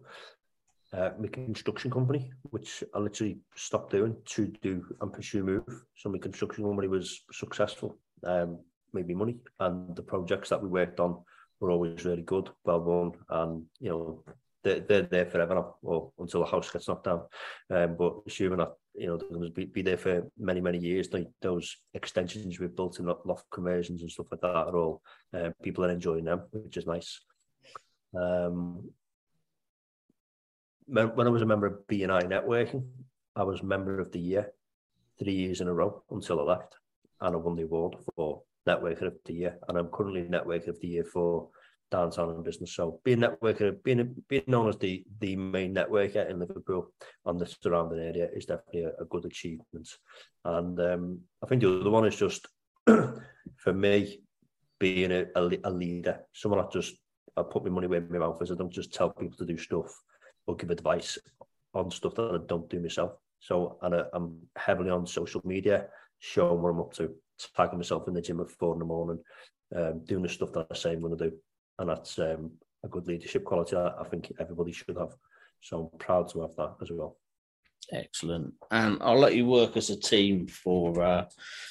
Uh, 0.93 1.11
my 1.21 1.29
construction 1.29 1.91
company, 1.91 2.33
which 2.51 2.83
I 2.95 2.99
literally 2.99 3.39
stopped 3.55 3.93
doing 3.93 4.17
to 4.27 4.53
do 4.61 4.85
and 5.01 5.13
pursue 5.13 5.45
move. 5.45 5.85
So 5.97 6.09
my 6.09 6.19
construction 6.19 6.65
company 6.65 6.89
was 6.89 7.23
successful. 7.33 7.97
Um, 8.25 8.59
made 8.93 9.07
me 9.07 9.15
money. 9.15 9.37
And 9.61 9.95
the 9.95 10.03
projects 10.03 10.49
that 10.49 10.61
we 10.61 10.69
worked 10.69 10.99
on 10.99 11.23
were 11.61 11.71
always 11.71 12.05
really 12.05 12.23
good, 12.23 12.51
well 12.65 12.81
run, 12.81 13.13
and 13.29 13.65
you 13.79 13.91
know 13.91 14.25
they're, 14.63 14.81
they're 14.81 15.03
there 15.03 15.27
forever 15.27 15.55
now, 15.55 15.77
or 15.83 16.13
until 16.19 16.41
the 16.41 16.51
house 16.51 16.71
gets 16.71 16.89
knocked 16.89 17.05
down. 17.05 17.23
Um, 17.71 17.97
but 17.97 18.15
assuming 18.27 18.59
that 18.59 18.73
you 18.95 19.07
know 19.07 19.17
they're 19.17 19.29
going 19.29 19.43
to 19.43 19.51
be, 19.51 19.65
be 19.65 19.83
there 19.83 19.97
for 19.97 20.31
many 20.39 20.61
many 20.61 20.79
years, 20.79 21.13
like 21.13 21.29
those 21.41 21.77
extensions 21.95 22.59
we've 22.59 22.77
built 22.77 22.99
in 22.99 23.07
loft 23.07 23.47
conversions 23.51 24.03
and 24.03 24.11
stuff 24.11 24.27
like 24.31 24.41
that 24.41 24.49
are 24.49 24.77
all 24.77 25.03
uh, 25.35 25.51
people 25.63 25.85
are 25.85 25.91
enjoying 25.91 26.25
them, 26.25 26.43
which 26.53 26.77
is 26.77 26.87
nice. 26.87 27.21
Um, 28.15 28.91
when 30.87 31.27
I 31.27 31.31
was 31.31 31.43
a 31.43 31.47
member 31.47 31.67
of 31.67 31.87
BNI 31.89 32.25
Networking, 32.25 32.85
I 33.37 33.45
was 33.45 33.63
member 33.63 34.01
of 34.01 34.11
the 34.11 34.19
year 34.19 34.53
three 35.19 35.35
years 35.35 35.61
in 35.61 35.69
a 35.69 35.73
row 35.73 36.03
until 36.11 36.41
I 36.41 36.43
left, 36.43 36.77
and 37.21 37.35
I 37.35 37.39
won 37.39 37.55
the 37.55 37.63
award 37.63 37.95
for 38.17 38.43
Networker 38.67 39.07
of 39.07 39.15
the 39.25 39.35
Year, 39.35 39.59
and 39.69 39.79
I'm 39.79 39.89
currently 39.89 40.23
Networker 40.23 40.69
of 40.69 40.81
the 40.81 40.89
Year 40.89 41.05
for 41.05 41.49
downtown 41.91 42.31
and 42.31 42.45
business. 42.45 42.75
So 42.75 43.01
being 43.05 43.19
networker, 43.19 43.83
being 43.83 44.15
being 44.29 44.45
known 44.47 44.69
as 44.69 44.79
the 44.79 45.05
the 45.21 45.37
main 45.37 45.75
networker 45.75 46.29
in 46.29 46.39
Liverpool 46.39 46.93
and 47.27 47.39
the 47.39 47.47
surrounding 47.47 48.01
area 48.01 48.29
is 48.35 48.47
definitely 48.47 48.85
a, 48.85 48.93
a 49.01 49.05
good 49.05 49.25
achievement. 49.25 49.89
And 50.45 50.81
um, 50.81 51.21
I 51.43 51.47
think 51.47 51.63
the 51.63 51.81
other 51.81 51.91
one 51.91 52.07
is 52.07 52.17
just 52.17 52.47
for 52.87 53.73
me 53.73 54.21
being 54.79 55.13
a, 55.13 55.27
a, 55.35 55.59
a, 55.65 55.71
leader, 55.71 56.21
someone 56.33 56.61
that 56.61 56.73
just 56.73 56.95
I 57.37 57.43
put 57.43 57.65
my 57.65 57.71
money 57.71 57.87
where 57.87 58.01
my 58.01 58.19
mouth 58.19 58.41
is. 58.43 58.51
I 58.51 58.55
don't 58.55 58.73
just 58.73 58.95
tell 58.95 59.11
people 59.11 59.37
to 59.39 59.47
do 59.47 59.59
stuff 59.59 59.93
or 60.47 60.57
give 60.57 60.71
advice 60.71 61.19
on 61.75 61.91
stuff 61.91 62.15
that 62.15 62.35
I 62.35 62.47
don't 62.47 62.69
do 62.71 62.81
myself. 62.81 63.13
So 63.41 63.79
and 63.83 63.95
I, 63.95 64.05
I'm 64.13 64.39
heavily 64.57 64.91
on 64.91 65.07
social 65.07 65.41
media, 65.45 65.87
showing 66.19 66.63
what 66.63 66.71
I'm 66.71 66.81
up 66.81 66.93
to, 66.95 67.15
tagging 67.57 67.79
myself 67.79 68.09
in 68.09 68.15
the 68.15 68.23
gym 68.23 68.41
at 68.41 68.51
four 68.51 68.75
in 68.75 68.79
the 68.79 68.85
morning, 68.85 69.19
um, 69.75 70.05
doing 70.05 70.23
the 70.23 70.29
stuff 70.29 70.53
that 70.53 70.67
I 70.71 70.75
say 70.75 70.93
I'm 70.93 71.01
going 71.01 71.17
to 71.17 71.31
do 71.31 71.37
and 71.81 71.89
that's 71.89 72.19
um, 72.19 72.53
a 72.85 72.89
good 72.89 73.09
leadership 73.09 73.45
quality 73.45 73.75
that 73.75 73.95
I 73.99 74.05
think 74.05 74.33
everybody 74.39 74.71
should 74.71 74.97
have. 74.97 75.15
So 75.61 75.91
I'm 75.93 75.99
proud 75.99 76.29
to 76.31 76.43
have 76.43 76.55
that 76.57 76.77
as 76.81 76.91
well. 76.91 77.17
Excellent, 77.93 78.55
and 78.71 78.99
I'll 79.01 79.19
let 79.19 79.35
you 79.35 79.47
work 79.47 79.77
as 79.77 79.91
a 79.91 79.99
team 79.99 80.47
for 80.47 81.03
uh, 81.03 81.25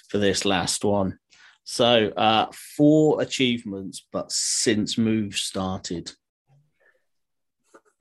for 0.10 0.18
this 0.18 0.44
last 0.44 0.84
one. 0.84 1.18
So 1.64 2.10
uh, 2.18 2.48
four 2.76 3.22
achievements, 3.22 4.06
but 4.12 4.32
since 4.32 4.98
Move 4.98 5.36
started. 5.36 6.12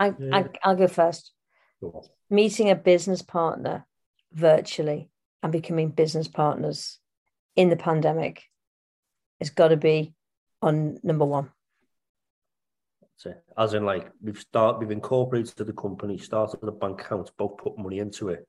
I, 0.00 0.14
I 0.32 0.46
I'll 0.64 0.76
go 0.76 0.88
first. 0.88 1.32
Meeting 2.30 2.70
a 2.70 2.74
business 2.74 3.22
partner 3.22 3.86
virtually 4.32 5.10
and 5.42 5.52
becoming 5.52 5.90
business 5.90 6.28
partners 6.28 6.98
in 7.56 7.68
the 7.68 7.76
pandemic 7.76 8.42
has 9.40 9.50
got 9.50 9.68
to 9.68 9.76
be 9.76 10.14
on 10.60 10.98
number 11.02 11.24
one. 11.24 11.50
So, 13.18 13.34
as 13.56 13.74
in, 13.74 13.84
like 13.84 14.12
we've 14.22 14.38
started, 14.38 14.78
we've 14.78 14.92
incorporated 14.92 15.56
the 15.56 15.72
company, 15.72 16.18
started 16.18 16.62
a 16.62 16.70
bank 16.70 17.00
account, 17.00 17.32
both 17.36 17.58
put 17.58 17.76
money 17.76 17.98
into 17.98 18.28
it, 18.28 18.46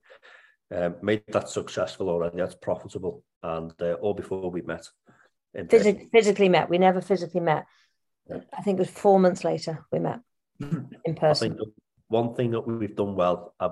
um, 0.74 0.96
made 1.02 1.24
that 1.30 1.50
successful 1.50 2.08
already. 2.08 2.38
That's 2.38 2.54
profitable, 2.54 3.24
and 3.42 3.74
uh, 3.82 3.94
all 3.94 4.14
before 4.14 4.52
we 4.52 4.62
met. 4.62 4.88
Physi- 5.58 6.12
physically 6.12 6.50
met. 6.50 6.70
We 6.70 6.78
never 6.78 7.02
physically 7.02 7.42
met. 7.42 7.66
Yeah. 8.30 8.42
I 8.56 8.62
think 8.62 8.78
it 8.78 8.82
was 8.82 8.92
four 8.92 9.20
months 9.20 9.44
later 9.44 9.84
we 9.92 9.98
met 9.98 10.20
in 10.60 11.16
person. 11.16 11.54
I 11.54 11.56
think 11.56 11.70
one 12.08 12.36
thing 12.36 12.52
that 12.52 12.62
we've 12.62 12.96
done 12.96 13.16
well 13.16 13.56
uh, 13.60 13.70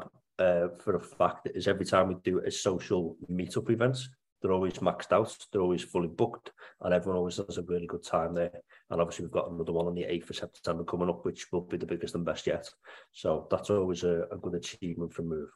for 0.79 0.95
a 0.95 0.99
fact 0.99 1.47
is 1.53 1.67
every 1.67 1.85
time 1.85 2.07
we 2.07 2.15
do 2.23 2.39
a 2.39 2.49
social 2.49 3.17
meetup 3.31 3.69
events, 3.69 4.09
they're 4.41 4.51
always 4.51 4.73
maxed 4.73 5.11
out, 5.11 5.35
they're 5.51 5.61
always 5.61 5.83
fully 5.83 6.07
booked, 6.07 6.51
and 6.81 6.93
everyone 6.93 7.17
always 7.17 7.37
has 7.37 7.57
a 7.57 7.63
really 7.63 7.87
good 7.87 8.03
time 8.03 8.33
there. 8.33 8.51
And 8.89 9.01
obviously, 9.01 9.25
we've 9.25 9.31
got 9.31 9.51
another 9.51 9.73
one 9.73 9.87
on 9.87 9.95
the 9.95 10.03
8th 10.03 10.29
of 10.29 10.35
September 10.35 10.83
coming 10.83 11.09
up, 11.09 11.25
which 11.25 11.51
will 11.51 11.61
be 11.61 11.77
the 11.77 11.85
biggest 11.85 12.15
and 12.15 12.25
best 12.25 12.47
yet. 12.47 12.69
So 13.13 13.47
that's 13.49 13.69
always 13.69 14.03
a, 14.03 14.25
a 14.31 14.37
good 14.37 14.55
achievement 14.55 15.13
for 15.13 15.23
Move. 15.23 15.49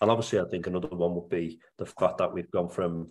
And 0.00 0.10
obviously, 0.10 0.40
I 0.40 0.44
think 0.44 0.66
another 0.66 0.88
one 0.88 1.14
would 1.14 1.28
be 1.28 1.58
the 1.78 1.86
fact 1.86 2.18
that 2.18 2.32
we've 2.32 2.50
gone 2.50 2.68
from 2.68 3.10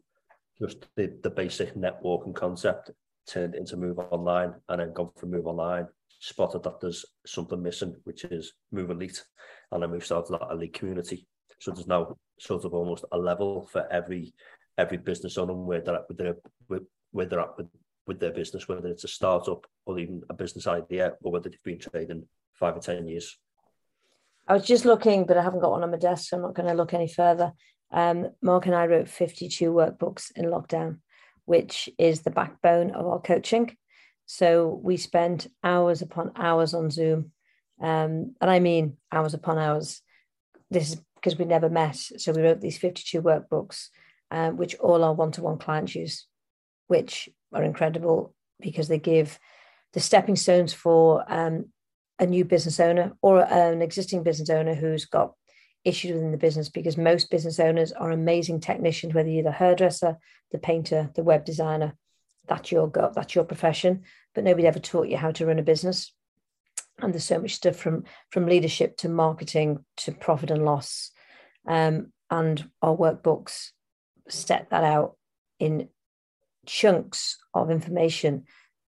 just 0.60 0.86
the, 0.96 1.14
the 1.22 1.30
basic 1.30 1.76
networking 1.76 2.34
concept 2.34 2.92
turned 3.28 3.56
into 3.56 3.76
Move 3.76 4.00
Online 4.00 4.54
and 4.70 4.82
then 4.82 4.94
gone 4.94 5.10
from 5.18 5.32
Move 5.32 5.48
Online, 5.48 5.88
spotted 6.20 6.64
that 6.64 6.80
there's 6.80 7.06
something 7.26 7.62
missing, 7.62 7.96
which 8.06 8.24
is 8.24 8.54
Move 8.72 8.90
Elite, 8.90 9.22
and 9.72 9.84
then 9.84 9.92
we've 9.92 10.06
started 10.06 10.32
that 10.32 10.48
elite 10.52 10.74
community. 10.74 11.28
So 11.60 11.72
there's 11.72 11.88
now 11.88 12.16
sort 12.40 12.66
of 12.66 12.74
almost 12.74 13.06
a 13.12 13.18
level 13.18 13.68
for 13.72 13.92
every 13.92 14.34
every 14.78 14.98
business 14.98 15.38
owner 15.38 15.54
where 15.54 15.82
they're 15.82 15.96
at 15.96 16.08
with 16.08 16.18
their 16.18 16.36
where 17.12 17.26
they're 17.26 17.40
at 17.40 17.58
with, 17.58 17.68
with 18.06 18.20
their 18.20 18.32
business, 18.32 18.68
whether 18.68 18.88
it's 18.88 19.04
a 19.04 19.08
startup 19.08 19.66
or 19.86 20.00
even 20.00 20.22
a 20.30 20.34
business 20.34 20.68
idea, 20.68 21.14
or 21.24 21.32
whether 21.32 21.50
they've 21.50 21.64
been 21.64 21.80
trading 21.80 22.28
five 22.54 22.76
or 22.76 22.80
ten 22.80 23.08
years. 23.08 23.38
I 24.48 24.54
was 24.54 24.66
just 24.66 24.86
looking, 24.86 25.26
but 25.26 25.38
I 25.38 25.44
haven't 25.44 25.60
got 25.60 25.72
one 25.72 25.84
on 25.84 25.92
my 25.92 25.98
desk, 25.98 26.30
so 26.30 26.38
I'm 26.38 26.44
not 26.44 26.56
going 26.56 26.70
to 26.70 26.76
look 26.76 26.94
any 26.94 27.08
further. 27.08 27.52
Um, 27.92 28.30
Mark 28.42 28.66
and 28.66 28.76
I 28.76 28.86
wrote 28.86 29.10
52 29.10 29.72
workbooks 29.72 30.32
in 30.36 30.46
lockdown, 30.46 31.00
which 31.46 31.90
is 31.98 32.22
the 32.22 32.32
backbone 32.32 32.92
of 32.92 33.06
our 33.06 33.20
coaching. 33.20 33.76
So 34.26 34.80
we 34.84 34.98
spent 34.98 35.48
hours 35.64 36.02
upon 36.02 36.32
hours 36.36 36.74
on 36.74 36.92
Zoom. 36.92 37.32
Um, 37.82 38.36
and 38.42 38.50
I 38.50 38.60
mean 38.60 38.98
hours 39.12 39.34
upon 39.34 39.58
hours. 39.58 40.02
This 40.70 40.92
is 40.92 41.02
because 41.16 41.38
we 41.38 41.46
never 41.46 41.70
met. 41.70 41.96
So 41.96 42.32
we 42.32 42.42
wrote 42.42 42.62
these 42.62 42.78
52 42.78 43.22
workbooks 43.22 43.88
um, 44.32 44.58
which 44.58 44.76
all 44.76 45.04
our 45.04 45.14
one-to-one 45.14 45.58
clients 45.58 45.96
use, 45.96 46.26
which 46.88 47.30
are 47.54 47.64
incredible 47.64 48.34
because 48.60 48.88
they 48.88 49.00
give 49.00 49.40
the 49.94 50.00
stepping 50.00 50.36
stones 50.36 50.74
for 50.74 51.24
um, 51.28 51.66
a 52.20 52.26
new 52.26 52.44
business 52.44 52.80
owner 52.80 53.14
or 53.22 53.42
an 53.42 53.82
existing 53.82 54.24
business 54.24 54.50
owner 54.50 54.74
who's 54.74 55.06
got 55.06 55.34
issues 55.86 56.12
within 56.14 56.32
the 56.32 56.38
business 56.38 56.70
because 56.70 56.98
most 56.98 57.30
business 57.30 57.60
owners 57.60 57.92
are 57.94 58.12
amazing 58.12 58.60
technicians, 58.60 59.14
whether 59.14 59.30
you're 59.30 59.44
the 59.44 59.52
hairdresser, 59.52 60.18
the 60.52 60.58
painter, 60.58 61.10
the 61.16 61.24
web 61.24 61.46
designer, 61.46 61.96
that's 62.48 62.72
your 62.72 62.88
go, 62.90 63.12
that's 63.14 63.36
your 63.36 63.44
profession, 63.44 64.04
but 64.34 64.44
nobody 64.44 64.68
ever 64.68 64.80
taught 64.80 65.08
you 65.08 65.18
how 65.18 65.32
to 65.32 65.46
run 65.46 65.60
a 65.60 65.64
business. 65.64 66.14
And 67.00 67.14
there's 67.14 67.26
so 67.26 67.40
much 67.40 67.56
stuff 67.56 67.76
from 67.76 68.06
from 68.32 68.48
leadership 68.48 68.98
to 68.98 69.10
marketing 69.10 69.86
to 69.98 70.12
profit 70.12 70.50
and 70.50 70.66
loss. 70.66 71.12
Um, 71.68 72.12
and 72.32 72.70
our 72.82 72.96
workbooks 72.96 73.70
set 74.30 74.70
that 74.70 74.84
out 74.84 75.16
in 75.60 75.90
chunks 76.66 77.38
of 77.54 77.72
information 77.72 78.46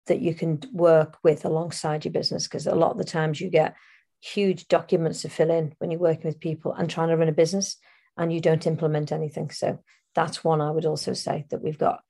that 0.06 0.20
you 0.20 0.34
can 0.34 0.60
work 0.72 1.18
with 1.22 1.44
alongside 1.44 2.04
your 2.04 2.12
business 2.12 2.44
because 2.44 2.66
a 2.66 2.75
lot 2.75 2.90
of 2.90 2.99
the 2.99 3.04
times 3.04 3.40
you 3.40 3.49
get 3.49 3.76
huge 4.20 4.68
documents 4.68 5.22
to 5.22 5.28
fill 5.28 5.50
in 5.50 5.75
when 5.78 5.90
you're 5.90 6.00
working 6.00 6.26
with 6.26 6.40
people 6.40 6.72
and 6.72 6.90
trying 6.90 7.08
to 7.08 7.16
run 7.16 7.28
a 7.28 7.32
business 7.32 7.76
and 8.16 8.32
you 8.32 8.40
don't 8.40 8.66
implement 8.66 9.12
anything. 9.12 9.50
So 9.50 9.78
that's 10.14 10.42
one 10.42 10.60
i 10.60 10.70
would 10.70 10.87
also 10.87 11.12
say 11.12 11.46
that 11.50 11.62
we've 11.62 11.78
got 11.78 12.00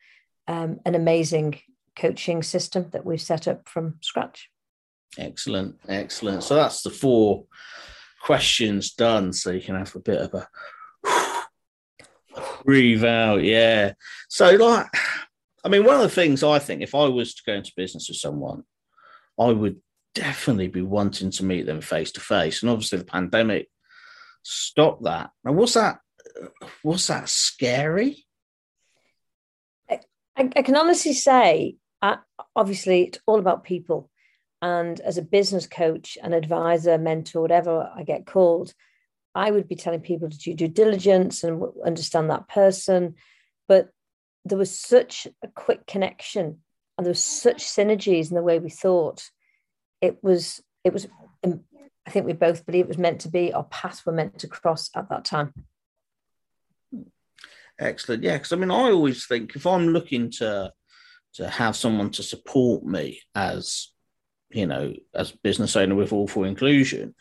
um, 0.49 0.81
an 0.87 0.95
amazing 0.95 1.61
coaching 1.97 2.43
system 2.43 2.89
that 2.93 3.05
we've 3.05 3.21
set 3.21 3.47
up 3.47 3.69
from 3.69 3.97
scratch. 4.00 4.49
Excellent 5.19 5.79
excellent. 5.89 6.43
So 6.43 6.55
that's 6.55 6.83
the 6.83 6.91
four 6.91 7.45
questions 8.23 8.93
done 8.93 9.33
so 9.33 9.50
you 9.50 9.61
can 9.61 9.77
have 9.77 9.95
a 9.95 10.00
bit 10.00 10.21
of 10.21 10.35
a 10.35 10.49
breathe 12.64 13.05
out. 13.05 13.43
Yeah. 13.43 13.93
So, 14.29 14.50
like, 14.52 14.87
I 15.64 15.69
mean, 15.69 15.85
one 15.85 15.97
of 15.97 16.02
the 16.02 16.09
things 16.09 16.43
I 16.43 16.59
think 16.59 16.83
if 16.83 16.95
I 16.95 17.07
was 17.07 17.35
to 17.35 17.43
go 17.47 17.55
into 17.55 17.73
business 17.76 18.09
with 18.09 18.19
someone, 18.19 18.64
I 19.38 19.47
would 19.47 19.81
definitely 20.14 20.69
be 20.69 20.83
wanting 20.83 21.31
to 21.31 21.45
meet 21.45 21.67
them 21.67 21.81
face 21.81 22.12
to 22.12 22.21
face. 22.21 22.62
And 22.62 22.71
obviously, 22.71 22.99
the 22.99 23.05
pandemic 23.05 23.69
stopped 24.43 25.05
that. 25.05 25.31
Now, 25.45 25.52
was 25.52 25.75
that 25.75 26.00
was 26.83 27.07
that 27.09 27.29
scary? 27.29 28.25
I, 30.37 30.50
I 30.57 30.62
can 30.62 30.76
honestly 30.76 31.12
say, 31.12 31.76
uh, 32.00 32.17
obviously, 32.57 33.02
it's 33.02 33.19
all 33.26 33.38
about 33.38 33.64
people. 33.64 34.11
And 34.62 35.00
as 35.00 35.19
a 35.19 35.23
business 35.23 35.67
coach, 35.67 36.19
an 36.23 36.33
advisor, 36.33 36.99
mentor, 36.99 37.43
whatever 37.43 37.90
I 37.95 38.02
get 38.02 38.26
called, 38.26 38.75
I 39.35 39.51
would 39.51 39.69
be 39.69 39.77
telling 39.77 40.01
people 40.01 40.29
to 40.29 40.37
do 40.37 40.55
due 40.55 40.69
diligence 40.69 41.45
and 41.45 41.63
understand 41.85 42.31
that 42.31 42.49
person. 42.49 43.15
But 43.69 43.91
there 44.45 44.59
was 44.59 44.77
such 44.77 45.27
a 45.43 45.49
quick 45.49 45.87
connection 45.87 46.61
and 46.97 47.07
there 47.07 47.11
was 47.11 47.23
such 47.23 47.65
synergies 47.65 48.31
in 48.31 48.37
the 48.37 48.43
way 48.43 48.59
we 48.59 48.71
thought. 48.71 49.31
It 50.01 50.23
was, 50.23 50.61
it 50.83 50.93
was, 50.93 51.07
um, 51.45 51.61
I 52.07 52.11
think 52.11 52.27
we 52.27 52.33
both 52.33 52.67
believe 52.67 52.87
it 52.87 52.89
was 52.89 52.99
meant 52.99 53.21
to 53.21 53.29
be, 53.29 53.53
our 53.53 53.65
paths 53.65 54.05
were 54.05 54.13
meant 54.13 54.39
to 54.41 54.49
cross 54.49 54.91
at 54.97 55.09
that 55.11 55.25
time. 55.25 55.55
Excellent. 57.79 58.23
Yeah. 58.23 58.37
Because 58.37 58.53
I 58.53 58.57
mean, 58.57 58.71
I 58.71 58.91
always 58.91 59.27
think 59.27 59.55
if 59.55 59.67
I'm 59.67 59.89
looking 59.89 60.31
to, 60.33 60.73
to 61.35 61.49
have 61.49 61.77
someone 61.77 62.11
to 62.11 62.23
support 62.23 62.85
me 62.85 63.23
as, 63.35 63.93
you 64.51 64.67
know, 64.67 64.93
as 65.15 65.31
business 65.31 65.77
owner 65.77 65.95
with 65.95 66.13
all 66.13 66.27
for 66.27 66.45
inclusion, 66.45 67.15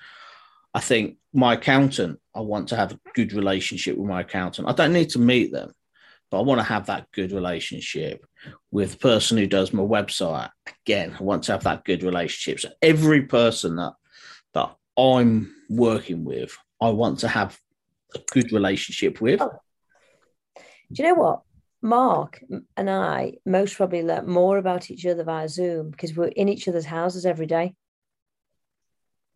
I 0.74 0.80
think 0.80 1.18
my 1.34 1.54
accountant, 1.54 2.20
I 2.36 2.42
want 2.42 2.70
to 2.70 2.76
have 2.76 2.92
a 2.92 3.00
good 3.14 3.34
relationship 3.34 3.98
with 3.98 4.08
my 4.08 4.22
accountant. 4.22 4.68
I 4.68 4.74
don't 4.74 4.94
need 4.94 5.10
to 5.10 5.20
meet 5.20 5.52
them, 5.52 5.72
but 6.30 6.40
I 6.40 6.44
want 6.44 6.60
to 6.60 6.64
have 6.64 6.86
that 6.88 7.08
good 7.12 7.32
relationship 7.32 8.26
with 8.72 8.94
the 8.94 8.98
person 8.98 9.38
who 9.38 9.48
does 9.48 9.74
my 9.74 9.84
website. 9.84 10.50
Again, 10.86 11.16
I 11.20 11.24
want 11.24 11.44
to 11.44 11.54
have 11.54 11.64
that 11.64 11.86
good 11.86 12.04
relationship. 12.04 12.60
So 12.60 12.70
every 12.82 13.24
person 13.24 13.76
that 13.78 13.94
that 14.54 14.76
I'm 14.98 15.56
working 15.70 16.24
with, 16.24 16.56
I 16.82 16.90
want 16.90 17.20
to 17.20 17.28
have 17.28 17.60
a 18.16 18.20
good 18.32 18.52
relationship 18.52 19.22
with. 19.22 19.42
Oh. 19.42 19.60
Do 20.92 21.04
you 21.04 21.10
know 21.10 21.22
what? 21.22 21.42
Mark 21.82 22.44
and 22.76 22.90
I 22.90 23.36
most 23.46 23.78
probably 23.78 24.04
learn 24.04 24.28
more 24.28 24.58
about 24.58 24.92
each 24.92 25.06
other 25.06 25.24
via 25.24 25.48
Zoom 25.48 25.92
because 25.92 26.16
we're 26.16 26.28
in 26.28 26.50
each 26.50 26.68
other's 26.68 26.86
houses 26.86 27.26
every 27.26 27.46
day. 27.46 27.74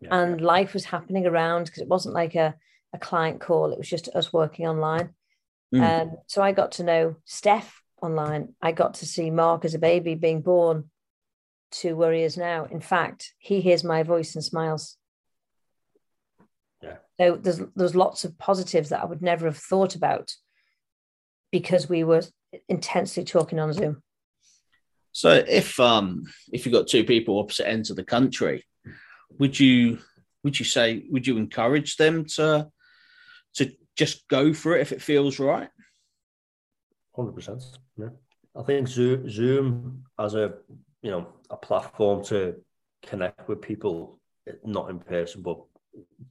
Yeah. 0.04 0.16
And 0.16 0.42
life 0.42 0.74
was 0.74 0.86
happening 0.86 1.26
around 1.26 1.66
because 1.66 1.82
it 1.82 1.88
wasn't 1.88 2.16
like 2.16 2.36
a, 2.36 2.56
a 2.94 2.98
client 2.98 3.42
call, 3.42 3.72
it 3.72 3.78
was 3.78 3.90
just 3.90 4.10
us 4.10 4.32
working 4.32 4.68
online. 4.68 5.14
Mm. 5.74 6.02
Um, 6.02 6.12
so 6.28 6.42
I 6.42 6.52
got 6.52 6.74
to 6.74 6.84
know 6.84 7.16
Steph 7.26 7.82
online. 8.02 8.54
I 8.62 8.72
got 8.72 8.96
to 8.96 9.06
see 9.06 9.32
Mark 9.32 9.66
as 9.66 9.74
a 9.74 9.80
baby 9.80 10.16
being 10.16 10.42
born 10.42 10.90
to 11.72 11.96
where 11.96 12.14
he 12.14 12.22
is 12.22 12.38
now. 12.38 12.66
In 12.66 12.82
fact, 12.82 13.34
he 13.40 13.62
hears 13.62 13.84
my 13.84 14.04
voice 14.04 14.36
and 14.36 14.44
smiles. 14.44 14.98
Yeah. 16.82 16.98
So 17.20 17.38
there's 17.38 17.62
there's 17.76 17.96
lots 17.96 18.26
of 18.26 18.38
positives 18.38 18.90
that 18.90 19.02
I 19.02 19.06
would 19.06 19.22
never 19.22 19.46
have 19.46 19.58
thought 19.58 19.96
about 19.96 20.34
because 21.52 21.90
we 21.90 22.04
were 22.04 22.24
intensely 22.68 23.24
talking 23.24 23.60
on 23.60 23.74
Zoom. 23.74 24.04
So 25.12 25.44
if 25.48 25.80
um 25.80 26.24
if 26.52 26.66
you've 26.66 26.74
got 26.74 26.88
two 26.88 27.04
people 27.04 27.40
opposite 27.40 27.68
ends 27.68 27.90
of 27.90 27.96
the 27.96 28.04
country, 28.04 28.66
would 29.40 29.60
you 29.60 30.00
would 30.44 30.60
you 30.60 30.66
say 30.66 31.06
would 31.10 31.26
you 31.26 31.38
encourage 31.38 31.98
them 31.98 32.26
to 32.26 32.70
to 33.56 33.72
just 33.96 34.28
go 34.28 34.54
for 34.54 34.76
it 34.76 34.82
if 34.82 34.92
it 34.92 35.02
feels 35.02 35.40
right? 35.40 35.70
Hundred 37.16 37.34
percent. 37.34 37.64
Yeah, 37.98 38.10
I 38.56 38.64
think 38.64 38.88
Zoom, 38.88 39.30
Zoom 39.30 40.04
as 40.20 40.36
a 40.36 40.54
you 41.02 41.12
know 41.12 41.28
a 41.50 41.58
platform 41.58 42.24
to 42.26 42.56
connect 43.06 43.48
with 43.48 43.62
people, 43.62 44.20
not 44.64 44.90
in 44.90 45.00
person, 45.00 45.42
but 45.42 45.60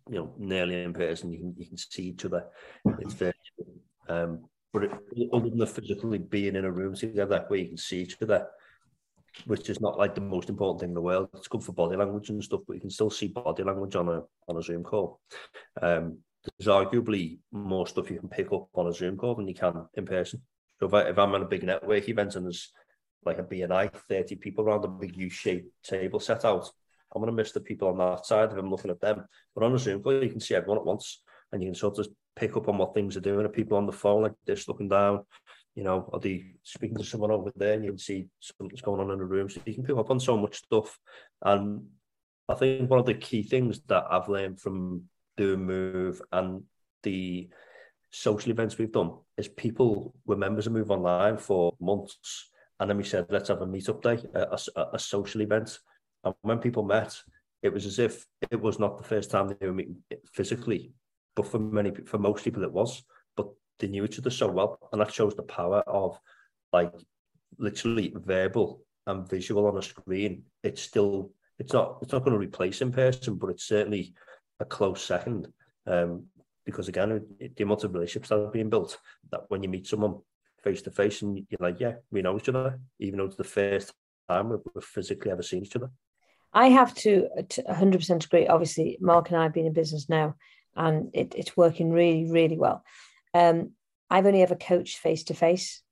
you 0.09 0.19
know 0.19 0.35
nearly 0.39 0.83
in 0.83 0.93
person. 0.93 1.33
You 1.33 1.39
can 1.39 1.55
you 1.57 1.67
can 1.67 1.77
see 1.77 2.05
each 2.05 2.25
other. 2.25 2.45
It's 2.99 3.15
very 3.15 3.33
um, 4.09 4.45
but 4.73 4.85
it, 4.85 4.91
other 5.33 5.49
than 5.49 5.59
the 5.59 5.67
physically 5.67 6.19
being 6.19 6.57
in 6.57 6.65
a 6.65 6.73
room 6.73 6.95
together 6.95 7.45
where 7.49 7.61
you 7.61 7.69
can 7.69 7.77
see 7.79 8.03
each 8.03 8.17
other, 8.23 8.49
which 9.47 9.69
is 9.71 9.81
not 9.81 9.99
like 9.99 10.15
the 10.15 10.21
most 10.21 10.49
important 10.49 10.81
thing 10.81 10.91
in 10.91 10.95
the 10.95 11.01
world. 11.01 11.29
It's 11.35 11.49
good 11.49 11.63
for 11.63 11.73
body 11.73 11.97
language 11.97 12.29
and 12.31 12.43
stuff, 12.43 12.61
but 12.67 12.75
you 12.75 12.81
can 12.81 12.91
still 12.91 13.11
see 13.11 13.29
body 13.29 13.63
language 13.63 13.97
on 13.97 14.09
a 14.09 14.23
on 14.49 14.57
a 14.57 14.63
Zoom 14.63 14.83
call. 14.83 15.21
Um, 15.81 16.19
there's 16.59 16.69
arguably 16.69 17.39
more 17.53 17.87
stuff 17.87 18.11
you 18.11 18.19
can 18.19 18.29
pick 18.29 18.53
up 18.53 18.69
on 18.75 18.89
a 18.89 18.93
Zoom 18.93 19.17
call 19.17 19.35
than 19.35 19.49
you 19.49 19.55
can 19.55 19.87
in 19.95 20.05
person. 20.05 20.43
So 20.81 20.87
if, 20.87 20.95
I, 20.95 21.03
if 21.03 21.19
I'm 21.19 21.35
at 21.35 21.43
a 21.43 21.47
big 21.47 21.63
network 21.63 22.09
event 22.09 22.35
and 22.35 22.47
there's 22.47 22.73
like 23.25 23.39
a 23.39 23.45
BNI, 23.45 23.93
30 24.09 24.37
people 24.37 24.65
around 24.65 24.85
a 24.85 24.89
big 24.89 25.17
U-shaped 25.17 25.69
table 25.85 26.19
set 26.19 26.45
out, 26.45 26.69
I'm 27.15 27.23
going 27.23 27.31
to 27.31 27.37
miss 27.37 27.53
the 27.53 27.61
people 27.61 27.89
on 27.89 27.99
that 27.99 28.27
side 28.27 28.51
if 28.51 28.59
I'm 28.59 28.71
looking 28.71 28.91
at 28.91 29.01
them. 29.01 29.25
But 29.55 29.65
on 29.65 29.75
a 29.75 29.79
Zoom 29.79 30.03
call, 30.03 30.21
you 30.21 30.31
can 30.31 30.41
see 30.41 30.57
everyone 30.57 30.79
at 30.79 30.87
once 30.87 31.23
and 31.53 31.63
you 31.63 31.69
can 31.69 31.75
sort 31.75 31.99
of 31.99 32.05
just 32.05 32.17
pick 32.35 32.57
up 32.57 32.69
on 32.69 32.79
what 32.79 32.95
things 32.95 33.17
are 33.17 33.21
doing. 33.21 33.47
Are 33.47 33.51
people 33.51 33.79
on 33.79 33.87
the 33.87 33.93
phone 33.93 34.23
like 34.23 34.33
this 34.45 34.67
looking 34.67 34.89
down? 34.89 35.25
You 35.75 35.85
know, 35.85 36.11
are 36.13 36.21
they 36.21 36.45
speaking 36.63 36.99
to 36.99 37.05
someone 37.05 37.31
over 37.31 37.51
there 37.57 37.75
and 37.75 37.85
you 37.85 37.93
can 37.93 37.99
see 37.99 38.29
something's 38.41 38.83
going 38.83 39.01
on 39.01 39.11
in 39.11 39.19
the 39.19 39.25
room? 39.25 39.49
So 39.49 39.61
you 39.65 39.75
can 39.75 39.85
pick 39.85 39.97
up 39.97 40.11
on 40.11 40.21
so 40.21 40.37
much 40.37 40.57
stuff. 40.57 40.99
And 41.41 41.87
I 42.49 42.55
think 42.55 42.91
one 42.91 42.99
of 42.99 43.07
the 43.07 43.15
key 43.15 43.43
things 43.43 43.81
that 43.89 44.05
I've 44.11 44.29
learned 44.29 44.61
from 44.61 45.05
doing 45.37 45.65
Move 45.65 46.21
and 46.31 46.63
the 47.03 47.49
social 48.11 48.51
events 48.51 48.77
we've 48.77 48.93
done 48.93 49.13
is 49.39 49.49
people 49.49 50.15
were 50.27 50.37
members 50.37 50.67
of 50.67 50.75
Move 50.75 50.91
Online 50.91 51.39
for 51.39 51.75
months. 51.81 52.51
And 52.79 52.91
then 52.91 52.99
we 52.99 53.05
said, 53.05 53.27
let's 53.31 53.49
have 53.49 53.63
a 53.63 53.67
meetup 53.67 54.03
day, 54.03 54.23
a, 54.35 54.59
a, 54.77 54.87
a 54.95 54.99
social 54.99 55.41
event. 55.41 55.79
And 56.25 56.35
when 56.43 56.59
people 56.59 56.83
met, 56.83 57.17
it 57.63 57.73
was 57.73 57.87
as 57.87 57.99
if 57.99 58.27
it 58.51 58.61
was 58.61 58.79
not 58.79 58.99
the 58.99 59.09
first 59.09 59.31
time 59.31 59.49
they 59.49 59.67
were 59.67 59.73
meeting 59.73 59.97
physically 60.33 60.93
but 61.35 61.47
for 61.47 61.59
many, 61.59 61.93
for 62.05 62.19
most 62.19 62.45
people, 62.45 62.63
it 62.63 62.73
was. 62.73 63.03
They 63.83 63.89
knew 63.89 64.05
each 64.05 64.21
other 64.21 64.31
so 64.31 64.47
well, 64.47 64.79
and 64.93 65.01
that 65.01 65.13
shows 65.13 65.35
the 65.35 65.43
power 65.43 65.81
of 65.89 66.17
like 66.73 66.93
literally 67.59 68.15
verbal 68.15 68.81
and 69.09 69.29
visual 69.29 69.67
on 69.67 69.77
a 69.77 69.83
screen. 69.83 70.45
It's 70.63 70.81
still, 70.81 71.33
it's 71.59 71.73
not, 71.73 71.99
it's 72.01 72.13
not 72.13 72.21
going 72.21 72.33
to 72.33 72.39
replace 72.39 72.81
in 72.81 72.93
person, 72.93 73.35
but 73.35 73.51
it's 73.51 73.65
certainly 73.65 74.15
a 74.61 74.65
close 74.65 75.05
second. 75.05 75.49
Um, 75.85 76.27
because 76.65 76.87
again, 76.87 77.27
the 77.41 77.65
amount 77.65 77.83
of 77.83 77.93
relationships 77.93 78.29
that 78.29 78.39
are 78.39 78.53
being 78.53 78.71
built, 78.71 78.97
that 79.33 79.47
when 79.49 79.65
you 79.65 79.69
meet 79.69 79.89
someone 79.89 80.21
face 80.63 80.81
to 80.83 80.93
face 80.93 81.23
and 81.23 81.45
you're 81.51 81.59
like, 81.59 81.81
yeah, 81.81 81.95
we 82.13 82.23
know 82.23 82.37
each 82.37 82.49
other, 82.49 82.79
even 83.01 83.19
though 83.19 83.25
it's 83.25 83.35
the 83.35 83.43
first 83.43 83.93
time 84.29 84.49
we've, 84.49 84.61
we've 84.73 84.85
physically 84.85 85.33
ever 85.33 85.43
seen 85.43 85.65
each 85.65 85.75
other. 85.75 85.91
I 86.53 86.69
have 86.69 86.95
to 86.99 87.27
100% 87.37 88.25
agree. 88.27 88.47
Obviously, 88.47 88.97
Mark 89.01 89.31
and 89.31 89.41
I 89.41 89.43
have 89.43 89.55
been 89.55 89.67
in 89.67 89.73
business 89.73 90.09
now 90.09 90.37
and 90.77 91.11
it, 91.13 91.35
it's 91.37 91.57
working 91.57 91.91
really, 91.91 92.31
really 92.31 92.57
well. 92.57 92.85
Um, 93.35 93.73
I've 94.11 94.27
only 94.27 94.43
ever 94.43 94.55
coached 94.55 94.99
face 94.99 95.25
to 95.25 95.35
face. 95.35 95.83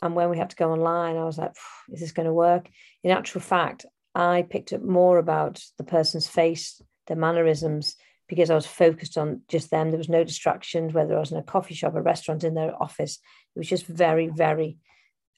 And 0.00 0.14
when 0.14 0.30
we 0.30 0.38
had 0.38 0.50
to 0.50 0.56
go 0.56 0.72
online, 0.72 1.16
I 1.16 1.24
was 1.24 1.38
like, 1.38 1.52
is 1.90 2.00
this 2.00 2.12
going 2.12 2.26
to 2.26 2.32
work? 2.32 2.68
In 3.04 3.10
actual 3.10 3.40
fact, 3.40 3.86
I 4.14 4.42
picked 4.42 4.72
up 4.72 4.82
more 4.82 5.18
about 5.18 5.62
the 5.78 5.84
person's 5.84 6.28
face, 6.28 6.82
their 7.06 7.16
mannerisms, 7.16 7.96
because 8.28 8.50
I 8.50 8.54
was 8.54 8.66
focused 8.66 9.18
on 9.18 9.42
just 9.48 9.70
them. 9.70 9.90
There 9.90 9.98
was 9.98 10.08
no 10.08 10.24
distractions, 10.24 10.92
whether 10.92 11.16
I 11.16 11.20
was 11.20 11.32
in 11.32 11.38
a 11.38 11.42
coffee 11.42 11.74
shop, 11.74 11.94
a 11.94 12.02
restaurant, 12.02 12.44
in 12.44 12.54
their 12.54 12.74
office. 12.80 13.18
It 13.54 13.58
was 13.58 13.68
just 13.68 13.86
very, 13.86 14.28
very 14.28 14.78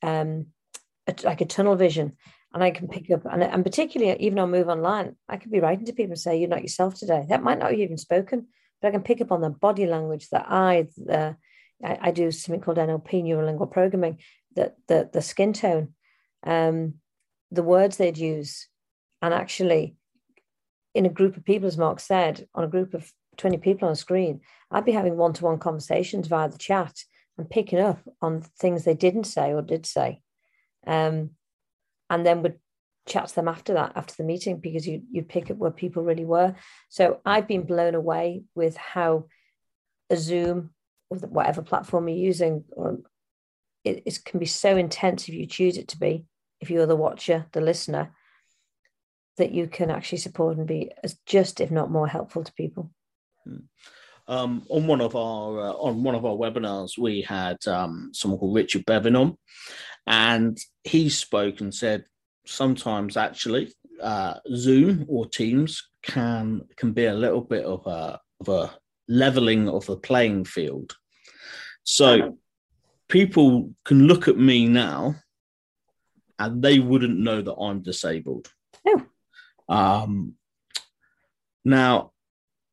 um, 0.02 0.46
like 1.22 1.40
a 1.40 1.46
tunnel 1.46 1.76
vision. 1.76 2.16
And 2.52 2.62
I 2.62 2.70
can 2.70 2.87
pick 2.87 3.10
up, 3.10 3.24
and, 3.26 3.42
and 3.42 3.64
particularly 3.64 4.16
even 4.20 4.38
on 4.38 4.50
Move 4.50 4.68
Online, 4.68 5.16
I 5.28 5.38
could 5.38 5.50
be 5.50 5.60
writing 5.60 5.87
to 5.87 5.92
people 5.92 6.12
and 6.12 6.20
say, 6.20 6.38
You're 6.38 6.48
not 6.48 6.62
yourself 6.62 6.94
today. 6.94 7.24
That 7.28 7.42
might 7.42 7.58
not 7.58 7.72
have 7.72 7.80
even 7.80 7.98
spoken, 7.98 8.46
but 8.84 8.88
I 8.88 8.92
can 8.92 9.02
pick 9.02 9.22
up 9.22 9.32
on 9.32 9.40
the 9.40 9.48
body 9.48 9.86
language, 9.86 10.28
the 10.28 10.46
eye, 10.46 10.88
the, 10.98 11.36
I, 11.82 11.98
I 12.02 12.10
do 12.10 12.30
something 12.30 12.60
called 12.60 12.76
NLP, 12.76 13.24
neurolingual 13.24 13.70
programming, 13.70 14.18
the, 14.54 14.74
the, 14.88 15.08
the 15.10 15.22
skin 15.22 15.54
tone, 15.54 15.94
um, 16.46 16.96
the 17.50 17.62
words 17.62 17.96
they'd 17.96 18.18
use. 18.18 18.68
And 19.22 19.32
actually, 19.32 19.96
in 20.94 21.06
a 21.06 21.08
group 21.08 21.38
of 21.38 21.46
people, 21.46 21.66
as 21.66 21.78
Mark 21.78 21.98
said, 21.98 22.46
on 22.54 22.62
a 22.62 22.68
group 22.68 22.92
of 22.92 23.10
20 23.38 23.56
people 23.56 23.88
on 23.88 23.92
a 23.92 23.96
screen, 23.96 24.42
I'd 24.70 24.84
be 24.84 24.92
having 24.92 25.16
one 25.16 25.32
to 25.32 25.44
one 25.44 25.58
conversations 25.58 26.28
via 26.28 26.50
the 26.50 26.58
chat 26.58 26.94
and 27.38 27.48
picking 27.48 27.78
up 27.78 28.00
on 28.20 28.42
things 28.42 28.84
they 28.84 28.92
didn't 28.92 29.24
say 29.24 29.54
or 29.54 29.62
did 29.62 29.86
say. 29.86 30.20
Um, 30.86 31.30
and 32.10 32.26
then 32.26 32.42
would 32.42 32.58
chat 33.06 33.28
to 33.28 33.34
them 33.34 33.48
after 33.48 33.74
that, 33.74 33.92
after 33.96 34.14
the 34.16 34.24
meeting, 34.24 34.58
because 34.58 34.86
you 34.86 35.02
you 35.10 35.22
pick 35.22 35.50
up 35.50 35.56
where 35.56 35.70
people 35.70 36.02
really 36.02 36.24
were. 36.24 36.54
So 36.88 37.20
I've 37.24 37.48
been 37.48 37.64
blown 37.66 37.94
away 37.94 38.44
with 38.54 38.76
how 38.76 39.26
a 40.10 40.16
Zoom 40.16 40.70
or 41.10 41.18
whatever 41.18 41.62
platform 41.62 42.08
you're 42.08 42.18
using, 42.18 42.64
or 42.70 42.98
it, 43.84 44.02
it 44.06 44.18
can 44.24 44.40
be 44.40 44.46
so 44.46 44.76
intense 44.76 45.28
if 45.28 45.34
you 45.34 45.46
choose 45.46 45.76
it 45.76 45.88
to 45.88 45.98
be, 45.98 46.26
if 46.60 46.70
you're 46.70 46.86
the 46.86 46.96
watcher, 46.96 47.46
the 47.52 47.60
listener, 47.60 48.14
that 49.36 49.52
you 49.52 49.66
can 49.66 49.90
actually 49.90 50.18
support 50.18 50.56
and 50.56 50.66
be 50.66 50.90
as 51.02 51.16
just, 51.26 51.60
if 51.60 51.70
not 51.70 51.90
more, 51.90 52.06
helpful 52.06 52.44
to 52.44 52.52
people. 52.54 52.90
Hmm. 53.44 53.56
Um, 54.26 54.62
on 54.70 54.86
one 54.86 55.02
of 55.02 55.14
our 55.14 55.60
uh, 55.60 55.72
on 55.72 56.02
one 56.02 56.14
of 56.14 56.24
our 56.24 56.34
webinars, 56.34 56.96
we 56.96 57.20
had 57.20 57.58
um, 57.66 58.10
someone 58.14 58.40
called 58.40 58.54
Richard 58.54 58.86
Bevan 58.86 59.36
and 60.06 60.58
he 60.82 61.10
spoke 61.10 61.60
and 61.60 61.74
said 61.74 62.04
sometimes 62.46 63.16
actually 63.16 63.72
uh, 64.02 64.35
Zoom 64.54 65.07
or 65.09 65.26
Teams 65.26 65.90
can 66.02 66.62
can 66.76 66.92
be 66.92 67.07
a 67.07 67.14
little 67.14 67.40
bit 67.40 67.64
of 67.64 67.87
a 67.87 68.20
of 68.40 68.48
a 68.48 68.74
leveling 69.09 69.68
of 69.68 69.87
the 69.87 69.96
playing 69.96 70.44
field. 70.44 70.96
So 71.85 72.38
people 73.09 73.70
can 73.85 74.07
look 74.07 74.28
at 74.28 74.38
me 74.38 74.66
now 74.66 75.16
and 76.38 76.62
they 76.62 76.78
wouldn't 76.78 77.18
know 77.18 77.42
that 77.42 77.54
I'm 77.54 77.83
disabled. 77.83 78.50
No. 78.85 79.02
Um, 79.68 80.35
now, 81.64 82.12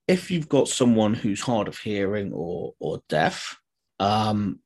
if 0.08 0.32
you've 0.32 0.50
got 0.50 0.68
someone 0.68 1.14
who's 1.14 1.42
hard 1.42 1.68
of 1.68 1.78
hearing 1.78 2.32
or 2.34 2.74
or 2.80 3.02
deaf, 3.08 3.58
um, 4.00 4.60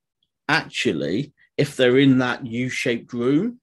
actually, 0.48 1.34
if 1.58 1.76
they're 1.76 2.00
in 2.00 2.20
that 2.20 2.46
U-shaped 2.46 3.14
room, 3.14 3.60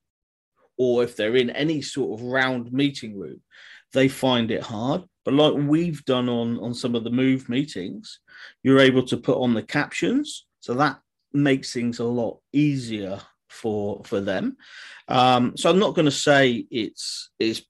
or 0.83 1.05
if 1.05 1.17
they're 1.17 1.37
in 1.37 1.51
any 1.51 1.81
sort 1.83 2.19
of 2.19 2.27
round 2.27 2.73
meeting 2.73 3.19
room, 3.19 3.41
they 3.93 4.09
find 4.09 4.51
it 4.51 4.63
hard. 4.63 5.03
But 5.25 5.35
like 5.35 5.55
we've 5.55 6.05
done 6.05 6.29
on 6.29 6.59
on 6.59 6.75
some 6.75 6.95
of 6.95 7.05
the 7.05 7.11
move 7.11 7.49
meetings, 7.49 8.19
you're 8.63 8.81
able 8.81 9.05
to 9.07 9.17
put 9.17 9.39
on 9.39 9.55
the 9.55 9.63
captions, 9.63 10.47
so 10.61 10.75
that 10.75 11.01
makes 11.33 11.73
things 11.73 12.01
a 12.01 12.05
lot 12.05 12.39
easier 12.53 13.21
for 13.49 14.03
for 14.05 14.21
them. 14.21 14.57
Um, 15.09 15.57
so 15.57 15.71
I'm 15.71 15.79
not 15.79 15.95
going 15.95 16.07
to 16.07 16.11
say 16.11 16.67
it's 16.71 17.31
it's 17.39 17.63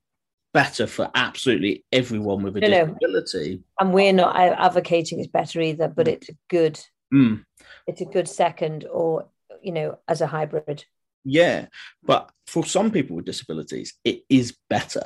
better 0.54 0.86
for 0.86 1.10
absolutely 1.14 1.84
everyone 1.92 2.42
with 2.42 2.56
a 2.56 2.60
no, 2.60 2.68
disability. 2.68 3.56
No. 3.56 3.62
And 3.80 3.94
we're 3.94 4.12
not 4.12 4.36
advocating 4.36 5.18
it's 5.20 5.28
better 5.28 5.60
either, 5.60 5.88
but 5.88 6.08
it's 6.08 6.30
a 6.30 6.36
good 6.48 6.80
mm. 7.12 7.44
it's 7.86 8.00
a 8.00 8.06
good 8.06 8.28
second 8.28 8.86
or 8.90 9.28
you 9.62 9.72
know, 9.72 9.98
as 10.08 10.20
a 10.20 10.26
hybrid. 10.26 10.84
Yeah, 11.24 11.66
but 12.02 12.30
for 12.46 12.64
some 12.64 12.90
people 12.90 13.16
with 13.16 13.24
disabilities, 13.24 13.94
it 14.04 14.22
is 14.28 14.56
better. 14.68 15.02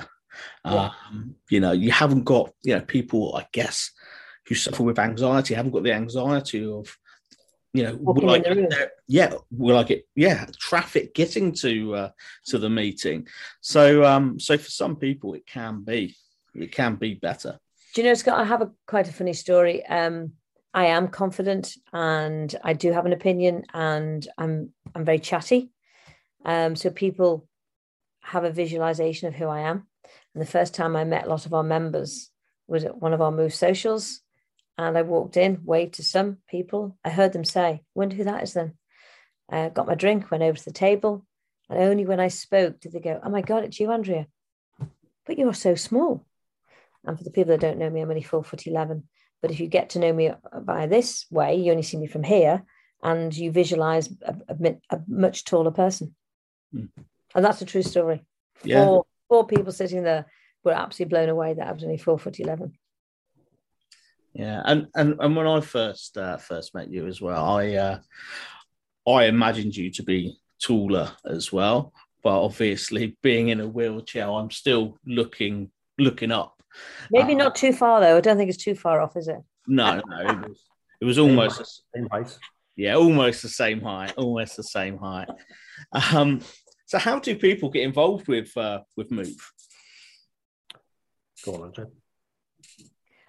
Um, 0.64 1.37
you 1.48 1.61
know, 1.61 1.72
you 1.72 1.90
haven't 1.90 2.24
got 2.24 2.52
you 2.62 2.74
know 2.74 2.83
people, 2.83 3.35
I 3.37 3.46
guess, 3.52 3.90
who 4.46 4.55
suffer 4.55 4.83
with 4.83 4.98
anxiety 4.98 5.55
haven't 5.55 5.72
got 5.72 5.83
the 5.83 5.92
anxiety 5.92 6.64
of 6.64 6.96
you 7.72 7.83
know 7.83 7.96
Walking 7.96 8.26
will 8.26 8.35
I 8.35 8.38
get 8.38 8.70
there? 8.70 8.90
yeah 9.09 9.35
will 9.50 9.76
I 9.76 9.83
get 9.83 10.07
yeah 10.14 10.46
traffic 10.59 11.14
getting 11.14 11.52
to 11.55 11.94
uh, 11.94 12.11
to 12.46 12.59
the 12.59 12.70
meeting 12.70 13.26
so 13.61 14.05
um 14.05 14.38
so 14.38 14.57
for 14.57 14.70
some 14.70 14.96
people 14.96 15.35
it 15.35 15.46
can 15.46 15.83
be 15.83 16.14
it 16.55 16.72
can 16.72 16.94
be 16.96 17.14
better 17.14 17.59
Do 17.94 18.02
you 18.02 18.09
know, 18.09 18.14
Scott? 18.14 18.38
I 18.38 18.44
have 18.44 18.62
a 18.62 18.70
quite 18.87 19.09
a 19.09 19.12
funny 19.12 19.33
story. 19.33 19.85
Um, 19.87 20.33
I 20.74 20.87
am 20.87 21.09
confident, 21.09 21.74
and 21.92 22.55
I 22.62 22.74
do 22.74 22.92
have 22.92 23.07
an 23.07 23.14
opinion, 23.14 23.64
and 23.72 24.26
I'm 24.37 24.72
I'm 24.94 25.05
very 25.05 25.18
chatty. 25.18 25.70
Um, 26.46 26.76
so 26.76 26.90
people 26.90 27.48
have 28.20 28.44
a 28.44 28.50
visualization 28.50 29.28
of 29.28 29.35
who 29.35 29.46
I 29.48 29.62
am. 29.62 29.88
And 30.32 30.40
the 30.40 30.50
first 30.50 30.74
time 30.74 30.94
I 30.94 31.04
met 31.04 31.26
a 31.26 31.28
lot 31.28 31.44
of 31.44 31.52
our 31.52 31.64
members 31.64 32.30
was 32.68 32.85
at 32.85 32.96
one 32.96 33.12
of 33.12 33.20
our 33.20 33.32
move 33.32 33.52
socials, 33.52 34.20
and 34.78 34.96
I 34.96 35.02
walked 35.02 35.37
in, 35.37 35.61
waved 35.64 35.94
to 35.94 36.04
some 36.04 36.38
people. 36.48 36.96
I 37.04 37.11
heard 37.11 37.32
them 37.32 37.44
say, 37.44 37.82
"Wonder 37.94 38.14
who 38.14 38.24
that 38.24 38.44
is." 38.44 38.52
Then, 38.52 38.78
uh, 39.50 39.70
got 39.70 39.88
my 39.88 39.94
drink, 39.94 40.30
went 40.30 40.44
over 40.44 40.56
to 40.56 40.64
the 40.64 40.72
table, 40.72 41.26
and 41.68 41.80
only 41.80 42.06
when 42.06 42.20
I 42.20 42.28
spoke 42.28 42.80
did 42.80 42.92
they 42.92 43.00
go, 43.00 43.20
"Oh 43.22 43.30
my 43.30 43.42
God, 43.42 43.64
it's 43.64 43.80
you, 43.80 43.90
Andrea." 43.90 44.26
But 45.24 45.38
you're 45.38 45.54
so 45.54 45.74
small. 45.74 46.24
And 47.04 47.18
for 47.18 47.24
the 47.24 47.30
people 47.30 47.50
that 47.52 47.61
don't 47.61 47.78
know 47.78 47.90
me, 47.90 48.00
I'm 48.00 48.11
only 48.11 48.22
four 48.22 48.44
foot 48.44 48.66
11. 48.66 49.09
But 49.42 49.50
if 49.50 49.59
you 49.59 49.66
get 49.66 49.90
to 49.90 49.98
know 49.98 50.12
me 50.12 50.32
by 50.62 50.87
this 50.87 51.26
way, 51.30 51.56
you 51.56 51.70
only 51.70 51.82
see 51.82 51.96
me 51.96 52.06
from 52.06 52.22
here 52.22 52.64
and 53.02 53.37
you 53.37 53.50
visualize 53.50 54.09
a, 54.22 54.37
a, 54.48 54.76
a 54.90 55.00
much 55.06 55.44
taller 55.44 55.70
person. 55.70 56.14
And 57.34 57.44
that's 57.44 57.60
a 57.62 57.66
true 57.66 57.82
story. 57.82 58.24
Yeah. 58.64 58.84
Four, 58.84 59.06
four 59.28 59.46
people 59.46 59.72
sitting 59.72 60.02
there 60.02 60.26
were 60.64 60.72
absolutely 60.72 61.10
blown 61.10 61.28
away 61.28 61.54
that 61.54 61.66
I 61.68 61.72
was 61.72 61.84
only 61.84 61.98
four 61.98 62.18
foot 62.18 62.40
11. 62.40 62.72
yeah 64.34 64.62
and 64.66 64.86
and, 64.94 65.14
and 65.20 65.36
when 65.36 65.46
i 65.46 65.60
first 65.60 66.18
uh, 66.18 66.36
first 66.36 66.74
met 66.74 66.90
you 66.90 67.06
as 67.06 67.20
well 67.20 67.44
i 67.58 67.72
uh 67.74 67.98
i 69.08 69.24
imagined 69.24 69.74
you 69.76 69.90
to 69.90 70.02
be 70.02 70.36
taller 70.60 71.10
as 71.24 71.52
well 71.52 71.92
but 72.22 72.42
obviously 72.44 73.16
being 73.22 73.48
in 73.48 73.60
a 73.60 73.66
wheelchair 73.66 74.28
i'm 74.28 74.50
still 74.50 74.98
looking 75.06 75.70
looking 75.98 76.32
up 76.32 76.52
Maybe 77.10 77.32
Uh, 77.34 77.38
not 77.44 77.54
too 77.54 77.72
far, 77.72 78.00
though. 78.02 78.18
I 78.18 78.20
don't 78.20 78.36
think 78.36 78.50
it's 78.50 78.62
too 78.62 78.74
far 78.74 79.00
off, 79.00 79.16
is 79.16 79.28
it? 79.28 79.40
no 79.66 80.02
no 80.06 80.18
it 80.28 80.48
was 80.48 80.60
it 81.00 81.04
was 81.06 81.18
almost 81.18 81.60
a 81.60 81.64
Same 81.94 82.08
height. 82.10 82.38
Yeah, 82.76 82.94
almost 82.96 83.40
the 83.42 83.48
same 83.48 83.80
height. 83.80 84.12
Almost 84.18 84.56
the 84.58 84.62
same 84.78 84.98
height. 84.98 85.28
Um, 86.12 86.40
so, 86.87 86.99
how 86.99 87.18
do 87.18 87.37
people 87.37 87.68
get 87.70 87.83
involved 87.83 88.29
with 88.29 88.57
uh, 88.57 88.81
with 88.96 89.11
Move? 89.11 89.53
Go 91.44 91.55
on, 91.55 91.64
Andrea. 91.64 91.88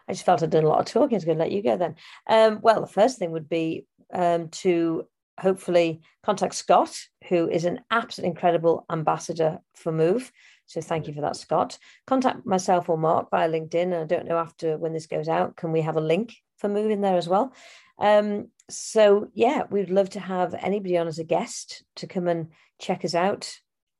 I 0.07 0.13
just 0.13 0.25
felt 0.25 0.41
I'd 0.41 0.49
done 0.49 0.63
a 0.63 0.69
lot 0.69 0.79
of 0.79 0.85
talking. 0.85 1.15
I 1.15 1.17
was 1.17 1.25
going 1.25 1.37
to 1.37 1.43
let 1.43 1.51
you 1.51 1.61
go 1.61 1.75
then. 1.75 1.95
Um, 2.27 2.59
well, 2.61 2.81
the 2.81 2.87
first 2.87 3.19
thing 3.19 3.31
would 3.31 3.49
be 3.49 3.85
um, 4.13 4.49
to 4.49 5.05
hopefully 5.39 6.01
contact 6.23 6.55
Scott, 6.55 6.97
who 7.27 7.49
is 7.49 7.65
an 7.65 7.81
absolutely 7.91 8.29
incredible 8.29 8.85
ambassador 8.91 9.59
for 9.75 9.91
Move. 9.91 10.31
So 10.65 10.81
thank 10.81 11.07
you 11.07 11.13
for 11.13 11.21
that, 11.21 11.35
Scott. 11.35 11.77
Contact 12.05 12.45
myself 12.45 12.89
or 12.89 12.97
Mark 12.97 13.29
via 13.31 13.49
LinkedIn. 13.49 13.83
And 13.83 13.95
I 13.95 14.05
don't 14.05 14.27
know 14.27 14.37
after 14.37 14.77
when 14.77 14.93
this 14.93 15.07
goes 15.07 15.27
out, 15.27 15.55
can 15.55 15.71
we 15.71 15.81
have 15.81 15.97
a 15.97 16.01
link 16.01 16.35
for 16.57 16.69
Move 16.69 16.91
in 16.91 17.01
there 17.01 17.17
as 17.17 17.27
well? 17.27 17.53
Um, 17.99 18.49
so 18.69 19.29
yeah, 19.33 19.63
we'd 19.69 19.89
love 19.89 20.09
to 20.11 20.19
have 20.19 20.53
anybody 20.53 20.97
on 20.97 21.07
as 21.07 21.19
a 21.19 21.23
guest 21.23 21.83
to 21.97 22.07
come 22.07 22.27
and 22.27 22.49
check 22.79 23.03
us 23.03 23.15
out. 23.15 23.51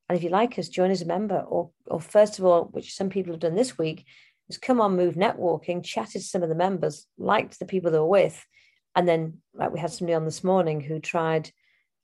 And 0.10 0.18
if 0.18 0.24
you 0.24 0.30
like 0.30 0.58
us, 0.58 0.70
join 0.70 0.92
as 0.92 1.02
a 1.02 1.06
member. 1.06 1.40
Or, 1.40 1.72
or 1.86 2.00
first 2.00 2.40
of 2.40 2.46
all, 2.46 2.66
which 2.66 2.96
some 2.96 3.10
people 3.10 3.34
have 3.34 3.42
done 3.42 3.56
this 3.56 3.78
week, 3.78 4.06
is 4.50 4.58
come 4.58 4.80
on 4.80 4.96
move 4.96 5.16
networking 5.16 5.84
chatted 5.84 6.22
to 6.22 6.28
some 6.28 6.44
of 6.44 6.50
the 6.50 6.56
members 6.56 7.06
liked 7.18 7.60
the 7.60 7.66
people 7.66 7.92
they 7.92 8.00
were 8.00 8.06
with 8.06 8.46
and 8.96 9.06
then 9.06 9.40
like 9.54 9.74
we 9.74 9.80
had 9.80 9.92
somebody 9.92 10.14
on 10.14 10.24
this 10.24 10.42
morning 10.42 10.80
who 10.80 11.00
tried 11.00 11.52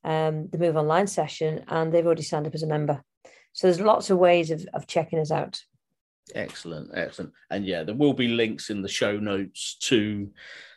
um, 0.03 0.49
the 0.49 0.57
move 0.57 0.75
online 0.75 1.07
session 1.07 1.63
and 1.69 1.93
they've 1.93 2.05
already 2.05 2.21
signed 2.21 2.45
up 2.45 2.53
as 2.53 2.63
a 2.63 2.67
member 2.67 3.01
so 3.53 3.67
there's 3.67 3.79
lots 3.79 4.09
of 4.09 4.17
ways 4.17 4.51
of, 4.51 4.65
of 4.73 4.87
checking 4.87 5.19
us 5.19 5.31
out 5.31 5.61
Excellent, 6.33 6.91
excellent. 6.93 7.33
And 7.49 7.65
yeah, 7.65 7.83
there 7.83 7.95
will 7.95 8.13
be 8.13 8.29
links 8.29 8.69
in 8.69 8.81
the 8.81 8.87
show 8.87 9.17
notes 9.17 9.75
to 9.81 10.31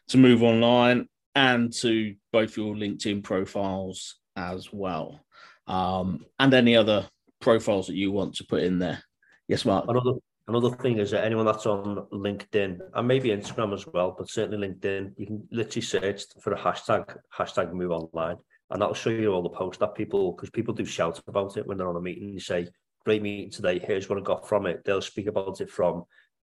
to 0.09 0.18
Move 0.18 0.42
Online 0.42 1.09
and 1.35 1.72
to 1.74 2.14
both 2.32 2.56
your 2.56 2.74
LinkedIn 2.74 3.22
profiles 3.22 4.16
as 4.37 4.72
well, 4.72 5.20
um, 5.66 6.24
and 6.38 6.55
any 6.55 6.76
other 6.76 7.09
profiles 7.40 7.87
that 7.87 7.96
you 7.96 8.12
want 8.12 8.35
to 8.37 8.44
put 8.44 8.62
in 8.62 8.79
there. 8.79 9.02
Yes, 9.48 9.64
Mark. 9.64 9.87
Another 9.88 10.14
another 10.48 10.70
thing 10.70 10.98
is 10.98 11.11
that 11.11 11.24
anyone 11.24 11.46
that's 11.46 11.66
on 11.66 12.07
LinkedIn 12.12 12.81
and 12.94 13.09
maybe 13.09 13.31
Instagram 13.31 13.74
as 13.74 13.87
well, 13.87 14.14
but 14.16 14.31
certainly 14.31 14.68
LinkedIn, 14.68 15.12
you 15.16 15.26
can 15.26 15.48
literally 15.50 15.83
search 15.83 16.22
for 16.40 16.52
a 16.52 16.59
hashtag 16.59 17.16
hashtag 17.37 17.72
move 17.72 17.90
online, 17.90 18.37
and 18.70 18.81
that'll 18.81 18.94
show 18.94 19.11
you 19.11 19.33
all 19.33 19.42
the 19.42 19.48
posts 19.48 19.81
that 19.81 19.94
people 19.94 20.33
because 20.33 20.50
people 20.50 20.74
do 20.74 20.85
shout 20.85 21.20
about 21.26 21.57
it 21.57 21.66
when 21.66 21.79
they're 21.79 21.88
on 21.88 21.96
a 21.96 22.00
meeting. 22.00 22.31
You 22.31 22.40
say, 22.40 22.68
"Great 23.05 23.22
meeting 23.22 23.50
today. 23.50 23.79
Here's 23.79 24.09
what 24.09 24.18
I 24.18 24.22
got 24.22 24.48
from 24.48 24.66
it." 24.66 24.85
They'll 24.85 25.02
speak 25.02 25.26
about 25.26 25.61
it 25.61 25.70
from 25.70 26.05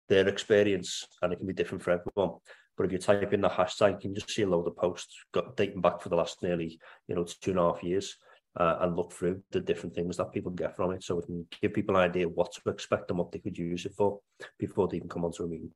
their 0.10 0.28
experience, 0.28 1.08
and 1.22 1.32
it 1.32 1.38
can 1.38 1.48
be 1.48 1.54
different 1.54 1.84
for 1.84 1.92
everyone. 1.92 2.40
But 2.78 2.86
if 2.86 2.92
you 2.92 2.98
type 2.98 3.34
in 3.34 3.42
the 3.42 3.50
hashtag, 3.50 3.94
you 3.94 4.10
can 4.10 4.16
just 4.16 4.30
see 4.30 4.42
a 4.42 4.48
load 4.48 4.68
of 4.68 4.76
posts 4.76 5.16
got 5.34 5.56
dating 5.56 5.82
back 5.82 6.02
for 6.02 6.10
the 6.10 6.16
last 6.16 6.42
nearly, 6.42 6.80
you 7.08 7.16
know, 7.16 7.24
two 7.24 7.52
and 7.52 7.60
a 7.60 7.64
half 7.64 7.84
years 7.84 8.18
uh, 8.58 8.78
and 8.82 8.96
look 8.96 9.12
through 9.12 9.42
the 9.52 9.60
different 9.60 9.96
things 9.96 10.18
that 10.18 10.32
people 10.34 10.52
get 10.52 10.76
from 10.76 10.92
it 10.92 11.04
so 11.04 11.16
we 11.16 11.24
can 11.24 11.48
give 11.62 11.74
people 11.74 11.96
an 11.96 12.02
idea 12.02 12.28
what 12.28 12.52
to 12.52 12.70
expect 12.70 13.10
and 13.10 13.20
what 13.20 13.32
they 13.32 13.40
could 13.40 13.58
use 13.58 13.86
it 13.86 13.94
for 13.96 14.20
before 14.58 14.88
they 14.88 14.98
even 14.98 15.10
come 15.10 15.24
onto 15.24 15.44
a 15.44 15.48
meeting. 15.48 15.72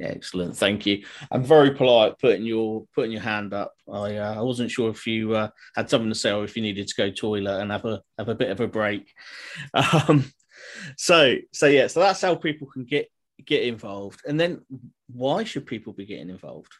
Excellent, 0.00 0.56
thank 0.56 0.86
you. 0.86 1.04
I'm 1.30 1.42
very 1.42 1.72
polite 1.72 2.18
putting 2.18 2.44
your 2.44 2.86
putting 2.94 3.10
your 3.10 3.22
hand 3.22 3.52
up. 3.52 3.74
I 3.90 4.16
uh, 4.16 4.34
I 4.38 4.42
wasn't 4.42 4.70
sure 4.70 4.90
if 4.90 5.06
you 5.06 5.34
uh, 5.34 5.48
had 5.74 5.90
something 5.90 6.10
to 6.10 6.14
say 6.14 6.30
or 6.30 6.44
if 6.44 6.56
you 6.56 6.62
needed 6.62 6.86
to 6.86 6.94
go 6.94 7.10
toilet 7.10 7.60
and 7.60 7.72
have 7.72 7.84
a 7.84 8.02
have 8.16 8.28
a 8.28 8.34
bit 8.34 8.50
of 8.50 8.60
a 8.60 8.68
break. 8.68 9.12
Um, 10.08 10.32
so 10.96 11.36
so 11.52 11.66
yeah, 11.66 11.86
so 11.86 12.00
that's 12.00 12.20
how 12.20 12.34
people 12.34 12.68
can 12.68 12.84
get 12.84 13.10
get 13.44 13.62
involved. 13.62 14.20
And 14.26 14.38
then 14.38 14.64
why 15.12 15.44
should 15.44 15.66
people 15.66 15.92
be 15.92 16.06
getting 16.06 16.30
involved? 16.30 16.72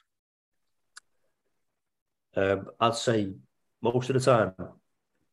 Um, 2.36 2.68
I'd 2.78 2.94
say 2.94 3.32
most 3.82 4.10
of 4.10 4.14
the 4.14 4.20
time, 4.20 4.52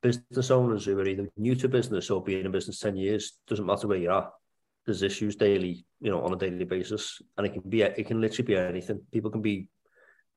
business 0.05 0.51
owners 0.51 0.85
who 0.85 0.99
are 0.99 1.07
either 1.07 1.27
new 1.35 1.55
to 1.55 1.67
business 1.67 2.11
or 2.11 2.23
been 2.23 2.45
in 2.45 2.51
business 2.51 2.79
10 2.79 2.95
years, 2.95 3.39
doesn't 3.47 3.65
matter 3.65 3.87
where 3.87 3.97
you 3.97 4.11
are, 4.11 4.31
there's 4.85 5.01
issues 5.01 5.35
daily, 5.35 5.83
you 5.99 6.11
know, 6.11 6.21
on 6.21 6.33
a 6.33 6.37
daily 6.37 6.63
basis. 6.63 7.19
And 7.37 7.47
it 7.47 7.53
can 7.53 7.63
be, 7.67 7.81
it 7.81 8.05
can 8.05 8.21
literally 8.21 8.45
be 8.45 8.55
anything. 8.55 9.01
People 9.11 9.31
can 9.31 9.41
be 9.41 9.67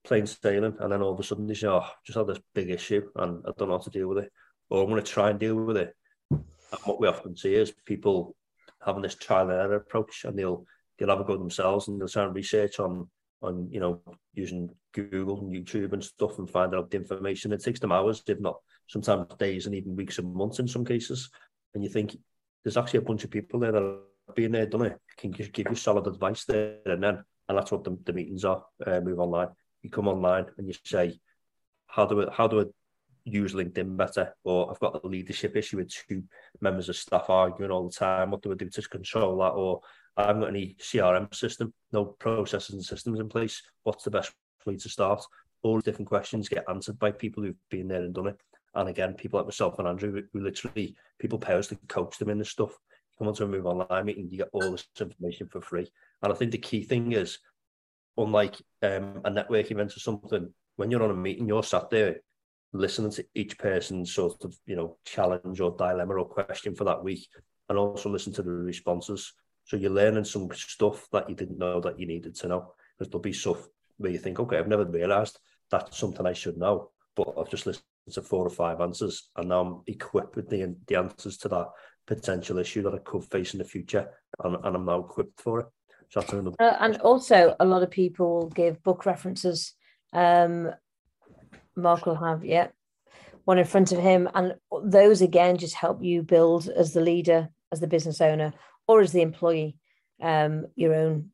plain 0.05 0.27
sailing 0.27 0.75
and 0.81 0.91
then 0.91 1.03
all 1.03 1.13
of 1.13 1.21
a 1.21 1.23
sudden 1.23 1.47
they 1.47 1.53
say, 1.53 1.67
oh, 1.67 1.85
just 2.07 2.17
had 2.17 2.27
this 2.27 2.41
big 2.55 2.71
issue 2.71 3.03
and 3.17 3.43
I 3.47 3.51
don't 3.59 3.69
know 3.69 3.77
how 3.77 3.85
to 3.85 3.91
deal 3.91 4.09
with 4.09 4.25
it. 4.25 4.33
Or 4.71 4.83
I'm 4.83 4.89
going 4.89 5.03
to 5.03 5.13
try 5.13 5.29
and 5.29 5.39
deal 5.39 5.57
with 5.57 5.77
it. 5.77 5.95
And 6.31 6.81
what 6.85 6.99
we 6.99 7.09
often 7.09 7.37
see 7.37 7.55
is 7.55 7.73
people 7.85 8.35
having 8.83 9.03
this 9.03 9.17
trial 9.17 9.51
and 9.51 9.61
error 9.61 9.77
approach 9.77 10.25
and 10.25 10.39
they'll, 10.39 10.65
they'll 10.99 11.11
have 11.11 11.21
a 11.21 11.25
go 11.25 11.37
themselves 11.37 11.89
and 11.89 12.01
they'll 12.01 12.09
try 12.09 12.25
and 12.25 12.35
research 12.35 12.81
on, 12.81 13.07
on, 13.43 13.69
you 13.71 13.81
know, 13.81 14.01
using 14.33 14.71
Google 15.05 15.41
and 15.41 15.53
YouTube 15.53 15.93
and 15.93 16.03
stuff 16.03 16.39
and 16.39 16.49
find 16.49 16.75
out 16.75 16.91
the 16.91 16.97
information. 16.97 17.53
It 17.53 17.63
takes 17.63 17.81
them 17.81 17.93
hours, 17.93 18.23
if 18.27 18.41
not 18.41 18.59
sometimes 18.89 19.27
days 19.39 19.67
and 19.67 19.75
even 19.75 19.97
weeks 19.97 20.19
and 20.19 20.35
months 20.35 20.59
in 20.59 20.69
some 20.69 20.85
cases. 20.85 21.31
And 21.75 21.85
you 21.85 21.91
think 21.91 22.17
there's 22.65 22.77
actually 22.77 22.99
a 22.99 23.03
bunch 23.03 23.25
of 23.25 23.31
people 23.31 23.61
there 23.61 23.73
that 23.73 23.99
have 24.27 24.37
been 24.37 24.53
there, 24.53 24.67
done 24.67 24.87
it, 24.87 24.99
can 25.17 25.31
give 25.31 25.53
give 25.53 25.67
you 25.71 25.77
solid 25.77 26.07
advice 26.07 26.45
there 26.45 26.79
and 26.87 27.03
then. 27.03 27.23
And 27.49 27.57
that's 27.57 27.71
what 27.71 27.85
the, 27.85 27.97
the 28.05 28.13
meetings 28.13 28.45
are. 28.45 28.65
Uh, 28.85 29.01
move 29.01 29.19
online. 29.19 29.49
You 29.83 29.91
come 29.91 30.09
online 30.09 30.47
and 30.59 30.67
you 30.67 30.75
say, 30.85 31.19
how 31.87 32.05
do 32.07 32.23
I, 32.23 32.33
how 32.33 32.47
do 32.47 32.61
I 32.61 32.65
use 33.25 33.55
LinkedIn 33.55 33.97
better? 33.97 34.35
Or 34.45 34.71
I've 34.71 34.81
got 34.81 35.03
a 35.03 35.07
leadership 35.07 35.57
issue 35.57 35.79
with 35.79 35.93
two 35.93 36.25
members 36.61 36.89
of 36.89 36.97
staff 36.97 37.31
arguing 37.31 37.71
all 37.71 37.89
the 37.89 37.95
time. 37.95 38.31
What 38.31 38.43
do 38.43 38.53
I 38.53 38.55
do 38.55 38.69
to 38.69 38.83
control 38.83 39.39
that? 39.39 39.51
Or 39.51 39.81
I 40.17 40.27
haven't 40.27 40.43
got 40.43 40.51
any 40.51 40.77
CRM 40.81 41.33
system, 41.35 41.73
no 41.93 42.05
processes 42.05 42.75
and 42.75 42.85
systems 42.85 43.21
in 43.21 43.29
place. 43.29 43.63
What's 43.85 44.05
the 44.05 44.11
best 44.11 44.33
to 44.77 44.89
start? 44.89 45.25
All 45.63 45.81
different 45.81 46.09
questions 46.09 46.49
get 46.49 46.65
answered 46.69 46.99
by 46.99 47.11
people 47.11 47.43
who've 47.43 47.57
been 47.71 47.89
there 47.89 48.03
and 48.03 48.15
done 48.15 48.29
it. 48.29 48.41
And 48.75 48.89
again, 48.89 49.15
people 49.15 49.39
like 49.39 49.47
myself 49.47 49.79
and 49.79 49.89
Andrea, 49.89 50.23
who- 50.33 50.41
literally 50.41 50.97
people 51.19 51.39
pay 51.39 51.55
us 51.55 51.69
to 51.69 51.77
coach 51.89 52.19
them 52.19 52.31
in 52.31 52.39
this 52.39 52.51
stuff. 52.51 52.77
Come 53.19 53.29
onto 53.29 53.45
a 53.45 53.49
move 53.49 53.67
online 53.67 54.07
meeting, 54.07 54.29
you 54.31 54.39
get 54.39 54.51
all 54.53 54.71
this 54.71 54.87
information 55.01 55.49
for 55.49 55.61
free. 55.61 55.91
And 56.23 56.33
I 56.33 56.37
think 56.37 56.53
the 56.53 56.59
key 56.59 56.85
thing 56.85 57.13
is, 57.13 57.39
unlike 58.17 58.55
um, 58.83 59.21
a 59.25 59.31
network 59.31 59.71
event 59.71 59.97
or 59.97 60.01
something, 60.01 60.53
when 60.77 60.91
you're 60.91 61.03
on 61.03 61.11
a 61.11 61.15
meeting, 61.15 61.49
you're 61.49 61.65
sat 61.65 61.91
there 61.91 62.21
listening 62.73 63.11
to 63.11 63.25
each 63.35 63.59
person's 63.59 64.13
sort 64.13 64.45
of 64.45 64.55
you 64.67 64.77
know 64.77 64.99
challenge 65.05 65.61
or 65.61 65.75
dilemma 65.77 66.15
or 66.15 66.27
question 66.27 66.75
for 66.75 66.85
that 66.85 67.03
week, 67.03 67.27
and 67.69 67.79
also 67.79 68.09
listen 68.09 68.33
to 68.35 68.43
the 68.43 68.51
responses. 68.51 69.33
So 69.65 69.77
you're 69.77 69.91
learning 69.91 70.25
some 70.25 70.49
stuff 70.53 71.09
that 71.13 71.29
you 71.29 71.35
didn't 71.35 71.59
know 71.59 71.81
that 71.81 71.99
you 71.99 72.07
needed 72.07 72.35
to 72.37 72.49
know. 72.49 72.75
Because 72.97 73.11
there'll 73.11 73.21
be 73.21 73.33
stuff 73.33 73.69
where 73.99 74.11
you 74.11 74.19
think, 74.19 74.41
okay, 74.41 74.59
I've 74.59 74.69
never 74.69 74.85
realised 74.85 75.39
that's 75.71 75.99
something 75.99 76.27
I 76.27 76.33
should 76.33 76.57
know, 76.57 76.91
but 77.15 77.35
I've 77.39 77.51
just 77.51 77.67
listened 77.67 77.85
to 78.13 78.23
four 78.23 78.47
or 78.47 78.51
five 78.51 78.81
answers, 78.81 79.31
and 79.37 79.51
now 79.51 79.61
I'm 79.61 79.83
equipped 79.87 80.37
with 80.37 80.49
the 80.49 80.75
the 80.87 80.97
answers 80.97 81.37
to 81.39 81.49
that 81.49 81.69
potential 82.07 82.59
issue 82.59 82.83
that 82.83 82.95
I 82.95 82.99
could 82.99 83.25
face 83.25 83.53
in 83.53 83.59
the 83.59 83.65
future, 83.65 84.09
and, 84.43 84.57
and 84.65 84.77
I'm 84.77 84.87
now 84.87 85.01
equipped 85.01 85.41
for 85.41 85.61
it. 85.61 85.67
So 86.11 86.25
another- 86.33 86.57
uh, 86.59 86.77
and 86.81 86.97
also, 87.03 87.55
a 87.61 87.67
lot 87.67 87.83
of 87.83 87.91
people 87.91 88.49
give 88.49 88.83
book 88.83 89.05
references. 89.05 89.75
Um, 90.13 90.71
Mark 91.77 92.07
will 92.07 92.17
have, 92.17 92.45
yeah, 92.45 92.69
one 93.45 93.59
in 93.59 93.65
front 93.65 93.93
of 93.93 93.99
him. 93.99 94.29
And 94.35 94.55
those 94.83 95.21
again 95.21 95.59
just 95.59 95.75
help 95.75 96.03
you 96.03 96.23
build 96.23 96.69
as 96.69 96.93
the 96.93 97.01
leader, 97.01 97.51
as 97.73 97.81
the 97.81 97.87
business 97.87 98.21
owner, 98.21 98.53
or 98.87 99.01
as 99.01 99.13
the 99.13 99.23
employee, 99.23 99.77
um, 100.23 100.67
your 100.77 100.95
own 100.95 101.31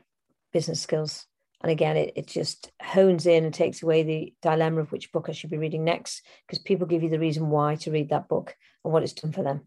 business 0.53 0.81
skills. 0.81 1.27
And 1.65 1.71
again, 1.71 1.97
it, 1.97 2.13
it 2.15 2.27
just 2.27 2.71
hones 2.83 3.25
in 3.25 3.47
and 3.47 3.55
takes 3.55 3.83
away 3.83 4.03
the 4.03 4.35
dilemma 4.43 4.83
of 4.83 4.93
which 4.93 5.11
book 5.13 5.31
I 5.31 5.33
should 5.33 5.49
be 5.49 5.57
reading 5.57 5.83
next, 5.83 6.23
because 6.47 6.59
people 6.59 6.87
give 6.87 7.03
you 7.03 7.09
the 7.09 7.19
reason 7.19 7.49
why 7.49 7.77
to 7.77 7.91
read 7.91 8.11
that 8.11 8.29
book 8.29 8.55
and 8.85 8.93
what 8.93 9.03
it's 9.03 9.15
done 9.15 9.33
for 9.33 9.43
them. 9.43 9.63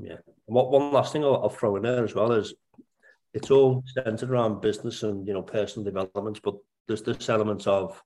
Yeah. 0.00 0.18
What 0.44 0.70
one 0.70 0.92
last 0.92 1.12
thing 1.12 1.24
I'll, 1.24 1.42
I'll 1.42 1.48
throw 1.48 1.74
in 1.74 1.82
there 1.82 2.04
as 2.04 2.14
well 2.14 2.30
is 2.30 2.54
it's 3.34 3.50
all 3.50 3.82
centered 3.92 4.30
around 4.30 4.60
business 4.60 5.02
and 5.02 5.26
you 5.26 5.34
know 5.34 5.42
personal 5.42 5.84
development, 5.84 6.40
but 6.44 6.54
there's 6.86 7.02
this 7.02 7.28
element 7.28 7.66
of 7.66 8.00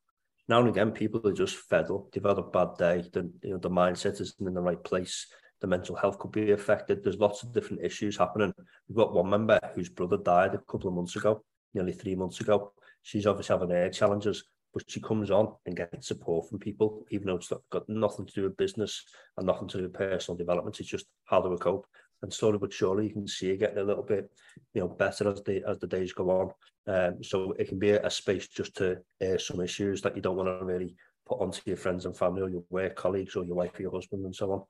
now 0.48 0.60
and 0.60 0.70
again 0.70 0.90
people 0.90 1.20
are 1.26 1.34
just 1.34 1.56
fed 1.56 1.90
up. 1.90 2.10
They've 2.12 2.24
had 2.24 2.38
a 2.38 2.42
bad 2.42 2.78
day. 2.78 3.04
The 3.12 3.30
you 3.42 3.50
know 3.50 3.58
the 3.58 3.68
mindset 3.68 4.18
isn't 4.22 4.48
in 4.48 4.54
the 4.54 4.62
right 4.62 4.82
place. 4.82 5.26
The 5.60 5.66
mental 5.66 5.94
health 5.94 6.18
could 6.18 6.32
be 6.32 6.52
affected. 6.52 7.04
There's 7.04 7.18
lots 7.18 7.42
of 7.42 7.52
different 7.52 7.84
issues 7.84 8.16
happening. 8.16 8.54
We've 8.88 8.96
got 8.96 9.12
one 9.12 9.28
member 9.28 9.60
whose 9.74 9.90
brother 9.90 10.16
died 10.16 10.54
a 10.54 10.58
couple 10.58 10.88
of 10.88 10.94
months 10.94 11.16
ago, 11.16 11.44
nearly 11.74 11.92
three 11.92 12.14
months 12.14 12.40
ago. 12.40 12.72
She's 13.02 13.26
obviously 13.26 13.54
having 13.54 13.70
her 13.70 13.88
challenges, 13.88 14.44
but 14.72 14.84
she 14.88 15.00
comes 15.00 15.30
on 15.30 15.54
and 15.66 15.76
gets 15.76 16.08
support 16.08 16.48
from 16.48 16.58
people, 16.58 17.04
even 17.10 17.26
though 17.26 17.36
it's 17.36 17.52
got 17.70 17.88
nothing 17.88 18.26
to 18.26 18.32
do 18.32 18.42
with 18.44 18.56
business 18.56 19.04
and 19.36 19.46
nothing 19.46 19.68
to 19.68 19.78
do 19.78 19.82
with 19.84 19.94
personal 19.94 20.36
development. 20.36 20.78
It's 20.80 20.88
just 20.88 21.06
how 21.24 21.46
we 21.46 21.56
cope 21.56 21.86
and 22.22 22.32
slowly 22.32 22.58
but 22.58 22.72
surely 22.72 23.06
you 23.06 23.12
can 23.12 23.26
see 23.26 23.50
it 23.50 23.58
getting 23.58 23.78
a 23.78 23.84
little 23.84 24.02
bit 24.02 24.30
you 24.74 24.80
know 24.80 24.88
better 24.88 25.30
as 25.30 25.42
the 25.42 25.62
as 25.66 25.78
the 25.78 25.86
days 25.86 26.12
go 26.12 26.30
on. 26.30 26.52
Um, 26.86 27.22
so 27.22 27.52
it 27.52 27.68
can 27.68 27.78
be 27.78 27.90
a, 27.90 28.04
a 28.04 28.10
space 28.10 28.48
just 28.48 28.76
to 28.76 28.98
air 29.20 29.38
some 29.38 29.60
issues 29.60 30.02
that 30.02 30.16
you 30.16 30.22
don't 30.22 30.36
want 30.36 30.48
to 30.48 30.64
really 30.64 30.96
put 31.26 31.40
onto 31.40 31.60
your 31.64 31.76
friends 31.76 32.06
and 32.06 32.16
family 32.16 32.42
or 32.42 32.50
your 32.50 32.64
work 32.70 32.96
colleagues 32.96 33.36
or 33.36 33.44
your 33.44 33.56
wife 33.56 33.78
or 33.78 33.82
your 33.82 33.92
husband 33.92 34.24
and 34.24 34.34
so 34.34 34.52
on. 34.52 34.62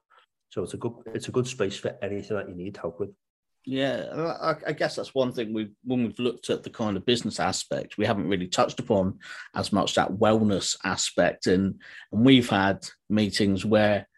So 0.51 0.63
it's 0.63 0.75
a 0.75 0.79
good 0.79 0.93
it's 1.07 1.29
a 1.29 1.33
good 1.33 1.47
space 1.47 1.77
for 1.77 1.97
anything 2.03 2.37
that 2.37 2.49
you 2.49 2.55
need 2.55 2.77
help 2.77 3.01
with 3.01 3.11
yeah, 3.67 4.07
I, 4.41 4.55
I, 4.69 4.73
guess 4.73 4.97
that's 4.97 5.15
one 5.15 5.33
thing 5.33 5.53
we 5.53 5.71
when 5.85 6.05
we've 6.05 6.19
looked 6.19 6.49
at 6.51 6.63
the 6.63 6.71
kind 6.71 6.97
of 6.97 7.05
business 7.05 7.39
aspect, 7.39 7.99
we 7.99 8.07
haven't 8.07 8.29
really 8.29 8.47
touched 8.47 8.81
upon 8.81 9.19
as 9.55 9.73
much 9.73 9.95
that 9.95 10.13
wellness 10.13 10.77
aspect, 10.85 11.47
and 11.47 11.81
and 12.13 12.25
we've 12.25 12.49
had 12.49 12.87
meetings 13.09 13.65
where 13.65 14.09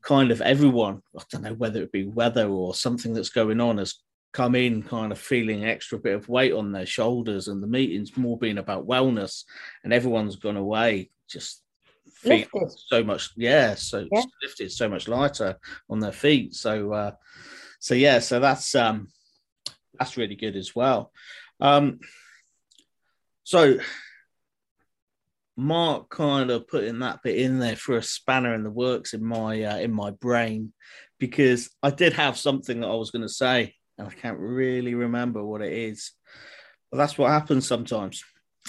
kind 0.00 0.30
of 0.30 0.40
everyone, 0.40 1.02
I 1.16 1.22
don't 1.30 1.42
know 1.42 1.54
whether 1.54 1.82
it 1.82 1.92
be 1.92 2.06
weather 2.06 2.48
or 2.48 2.74
something 2.74 3.12
that's 3.12 3.28
going 3.28 3.60
on, 3.60 3.78
has 3.78 3.96
come 4.32 4.54
in 4.54 4.82
kind 4.82 5.12
of 5.12 5.18
feeling 5.18 5.64
extra 5.64 5.98
bit 5.98 6.14
of 6.14 6.28
weight 6.28 6.52
on 6.52 6.72
their 6.72 6.86
shoulders, 6.86 7.48
and 7.48 7.62
the 7.62 7.66
meeting's 7.66 8.16
more 8.16 8.38
being 8.38 8.58
about 8.58 8.88
wellness, 8.88 9.44
and 9.84 9.92
everyone's 9.92 10.36
gone 10.36 10.56
away 10.56 11.10
just 11.28 11.62
feeling 12.14 12.46
so 12.76 13.04
much, 13.04 13.30
yeah, 13.36 13.74
so 13.74 14.06
yeah. 14.10 14.22
lifted, 14.42 14.72
so 14.72 14.88
much 14.88 15.08
lighter 15.08 15.58
on 15.90 16.00
their 16.00 16.12
feet. 16.12 16.54
So, 16.54 16.92
uh, 16.92 17.12
so 17.82 17.94
yeah, 17.94 18.20
so 18.20 18.38
that's 18.38 18.76
um, 18.76 19.08
that's 19.98 20.16
really 20.16 20.36
good 20.36 20.54
as 20.54 20.72
well. 20.72 21.10
Um, 21.60 21.98
so 23.42 23.78
Mark 25.56 26.08
kind 26.08 26.52
of 26.52 26.68
putting 26.68 27.00
that 27.00 27.24
bit 27.24 27.38
in 27.38 27.58
there 27.58 27.74
for 27.74 27.96
a 27.96 28.02
spanner 28.02 28.54
in 28.54 28.62
the 28.62 28.70
works 28.70 29.14
in 29.14 29.24
my 29.24 29.64
uh, 29.64 29.78
in 29.78 29.92
my 29.92 30.12
brain 30.12 30.72
because 31.18 31.70
I 31.82 31.90
did 31.90 32.12
have 32.12 32.38
something 32.38 32.80
that 32.80 32.86
I 32.86 32.94
was 32.94 33.10
going 33.10 33.22
to 33.22 33.28
say 33.28 33.74
and 33.98 34.06
I 34.06 34.12
can't 34.12 34.38
really 34.38 34.94
remember 34.94 35.44
what 35.44 35.60
it 35.60 35.72
is. 35.72 36.12
But 36.92 36.98
that's 36.98 37.18
what 37.18 37.32
happens 37.32 37.66
sometimes 37.66 38.22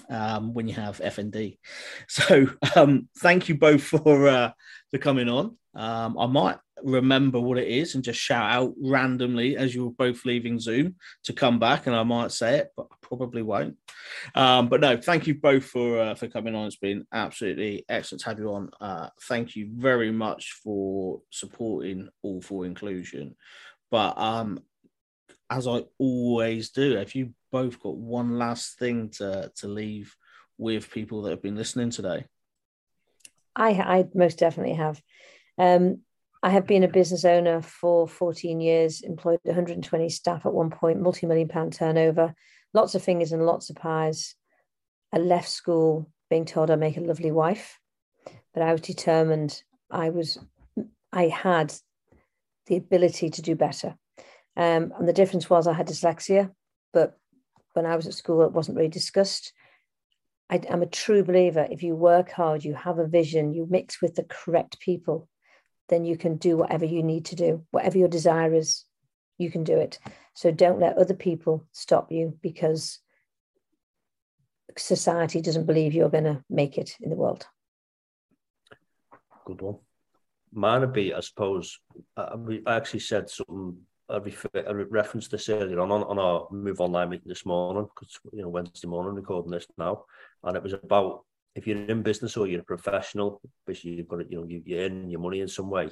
um, 0.10 0.56
when 0.56 0.67
you 0.67 0.73
have 0.73 0.97
FND. 0.97 1.60
So 2.08 2.47
um, 2.76 3.10
thank 3.19 3.47
you 3.47 3.60
both 3.60 3.84
for 3.84 4.28
uh, 4.28 4.52
for 4.89 4.97
coming 4.97 5.30
on. 5.30 5.56
Um, 5.76 6.17
I 6.17 6.26
might 6.26 6.58
remember 6.82 7.40
what 7.40 7.58
it 7.58 7.68
is 7.68 7.96
and 7.96 8.04
just 8.04 8.20
shout 8.20 8.52
out 8.52 8.74
randomly 8.82 9.58
as 9.58 9.76
you're 9.76 9.92
both 9.92 10.26
leaving 10.26 10.60
Zoom 10.60 10.96
to 11.24 11.34
come 11.34 11.60
back, 11.60 11.88
and 11.88 11.96
I 11.96 12.04
might 12.04 12.32
say 12.32 12.58
it, 12.58 12.72
but 12.76 12.88
I 12.92 12.96
probably 13.02 13.42
won't. 13.42 13.78
Um, 14.36 14.68
but 14.70 14.82
no, 14.82 14.98
thank 14.98 15.28
you 15.28 15.36
both 15.36 15.66
for 15.66 16.00
uh, 16.00 16.16
for 16.16 16.28
coming 16.28 16.56
on. 16.56 16.68
It's 16.68 16.76
been 16.76 17.06
absolutely 17.14 17.86
excellent 17.90 18.22
to 18.22 18.30
have 18.30 18.40
you 18.40 18.54
on. 18.54 18.70
Uh, 18.82 19.10
thank 19.24 19.56
you 19.56 19.70
very 19.74 20.12
much 20.12 20.60
for 20.64 21.22
supporting 21.30 22.10
All 22.22 22.42
for 22.42 22.66
Inclusion. 22.66 23.36
But 23.92 24.18
um, 24.18 24.60
as 25.50 25.68
I 25.68 25.84
always 26.00 26.72
do, 26.72 26.96
have 26.96 27.14
you 27.14 27.34
both 27.52 27.80
got 27.80 27.96
one 27.96 28.38
last 28.40 28.80
thing 28.80 29.10
to 29.18 29.52
to 29.58 29.68
leave 29.68 30.16
with 30.58 30.92
people 30.92 31.24
that 31.24 31.32
have 31.32 31.42
been 31.42 31.56
listening 31.56 31.90
today? 31.90 32.26
I, 33.56 33.70
I 33.70 34.06
most 34.16 34.40
definitely 34.40 34.74
have. 34.74 35.02
Um, 35.58 36.00
I 36.44 36.50
have 36.50 36.68
been 36.68 36.84
a 36.84 36.90
business 36.90 37.24
owner 37.24 37.62
for 37.62 38.06
14 38.06 38.60
years, 38.60 39.00
employed 39.00 39.40
120 39.44 40.10
staff 40.10 40.46
at 40.46 40.54
one 40.54 40.70
point, 40.70 41.00
multi 41.00 41.26
million 41.26 41.48
pound 41.48 41.72
turnover, 41.72 42.36
lots 42.74 42.96
of 42.96 43.02
fingers 43.02 43.32
and 43.32 43.46
lots 43.46 43.70
of 43.70 43.78
pies. 43.78 44.36
I 45.14 45.20
left 45.20 45.48
school 45.48 46.12
being 46.30 46.44
told 46.44 46.70
I'd 46.70 46.82
make 46.82 46.98
a 46.98 47.02
lovely 47.02 47.32
wife, 47.32 47.80
but 48.54 48.62
I 48.62 48.74
was 48.74 48.82
determined. 48.82 49.64
I 49.90 50.10
was, 50.10 50.38
I 51.14 51.30
had 51.30 51.74
the 52.68 52.76
ability 52.76 53.30
to 53.30 53.42
do 53.42 53.56
better. 53.56 53.96
Um, 54.58 54.92
and 55.00 55.08
the 55.08 55.14
difference 55.14 55.50
was 55.50 55.66
I 55.66 55.74
had 55.74 55.88
dyslexia, 55.88 56.52
but 56.92 57.18
when 57.72 57.86
I 57.86 57.96
was 57.96 58.06
at 58.06 58.16
school, 58.16 58.42
it 58.42 58.52
wasn't 58.52 58.76
really 58.76 58.90
discussed. 58.90 59.54
I, 60.50 60.58
am 60.68 60.82
a 60.82 60.88
true 60.88 61.24
believer. 61.24 61.66
If 61.72 61.84
you 61.84 61.96
work 61.96 62.32
hard, 62.32 62.66
you 62.66 62.74
have 62.76 63.00
a 63.00 63.08
vision, 63.08 63.54
you 63.54 63.66
mix 63.70 64.02
with 64.02 64.16
the 64.16 64.24
correct 64.24 64.82
people, 64.82 65.30
then 65.89 66.06
you 66.06 66.17
can 66.17 66.38
do 66.38 66.58
whatever 66.58 66.86
you 66.86 67.04
need 67.04 67.26
to 67.26 67.36
do. 67.36 67.63
Whatever 67.72 67.98
your 67.98 68.08
desire 68.08 68.54
is, 68.54 68.86
you 69.38 69.52
can 69.52 69.63
do 69.63 69.78
it. 69.78 70.00
So 70.34 70.52
don't 70.52 70.80
let 70.80 70.98
other 70.98 71.13
people 71.13 71.65
stop 71.72 72.12
you 72.12 72.38
because 72.41 73.00
society 74.78 75.41
doesn't 75.41 75.65
believe 75.65 75.93
you're 75.93 76.10
going 76.10 76.24
to 76.24 76.43
make 76.50 76.78
it 76.78 76.96
in 77.02 77.10
the 77.10 77.15
world. 77.15 77.46
Good 79.46 79.62
one. 79.62 80.91
Be, 80.93 81.13
I 81.13 81.19
suppose, 81.19 81.80
I, 82.15 82.36
I 82.67 82.76
actually 82.76 83.00
said 83.00 83.30
something 83.30 83.78
I, 84.10 84.17
refer, 84.17 84.50
I 84.56 84.72
referenced 84.72 85.32
this 85.32 85.50
earlier 85.50 85.80
on, 85.80 85.91
on 85.91 86.04
on 86.04 86.19
our 86.19 86.48
move 86.52 86.80
online 86.80 87.10
meeting 87.10 87.28
this 87.28 87.46
morning 87.46 87.88
because 87.96 88.19
you 88.32 88.41
know 88.41 88.50
Wednesday 88.50 88.88
morning 88.88 89.15
recording 89.15 89.52
this 89.52 89.65
now, 89.78 90.04
and 90.43 90.56
it 90.56 90.62
was 90.62 90.74
about 90.74 91.24
if 91.56 91.68
you're 91.68 91.78
in 91.78 92.02
business 92.02 92.36
or 92.38 92.48
you're 92.48 92.62
a 92.62 92.66
professional, 92.66 93.42
basically 93.66 93.92
you've 93.92 94.08
got 94.08 94.18
to, 94.18 94.26
you 94.30 94.38
know 94.38 94.46
you, 94.48 94.78
earn 94.78 95.10
your 95.10 95.20
money 95.20 95.42
in 95.42 95.48
some 95.48 95.70
way. 95.70 95.89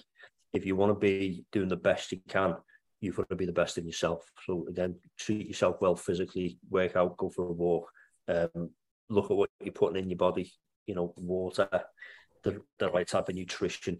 If 0.53 0.65
you 0.65 0.75
want 0.75 0.93
to 0.93 0.99
be 0.99 1.45
doing 1.51 1.69
the 1.69 1.77
best 1.77 2.11
you 2.11 2.19
can, 2.27 2.55
you've 2.99 3.15
got 3.15 3.29
to 3.29 3.35
be 3.35 3.45
the 3.45 3.51
best 3.51 3.77
in 3.77 3.85
yourself. 3.85 4.29
So 4.45 4.65
again, 4.67 4.95
treat 5.17 5.47
yourself 5.47 5.77
well 5.81 5.95
physically, 5.95 6.57
work 6.69 6.95
out, 6.95 7.17
go 7.17 7.29
for 7.29 7.47
a 7.47 7.51
walk, 7.51 7.89
um, 8.27 8.71
look 9.09 9.31
at 9.31 9.37
what 9.37 9.49
you're 9.63 9.73
putting 9.73 10.01
in 10.01 10.09
your 10.09 10.17
body. 10.17 10.51
You 10.87 10.95
know, 10.95 11.13
water, 11.15 11.69
the, 12.43 12.61
the 12.79 12.89
right 12.89 13.07
type 13.07 13.29
of 13.29 13.35
nutrition, 13.35 13.99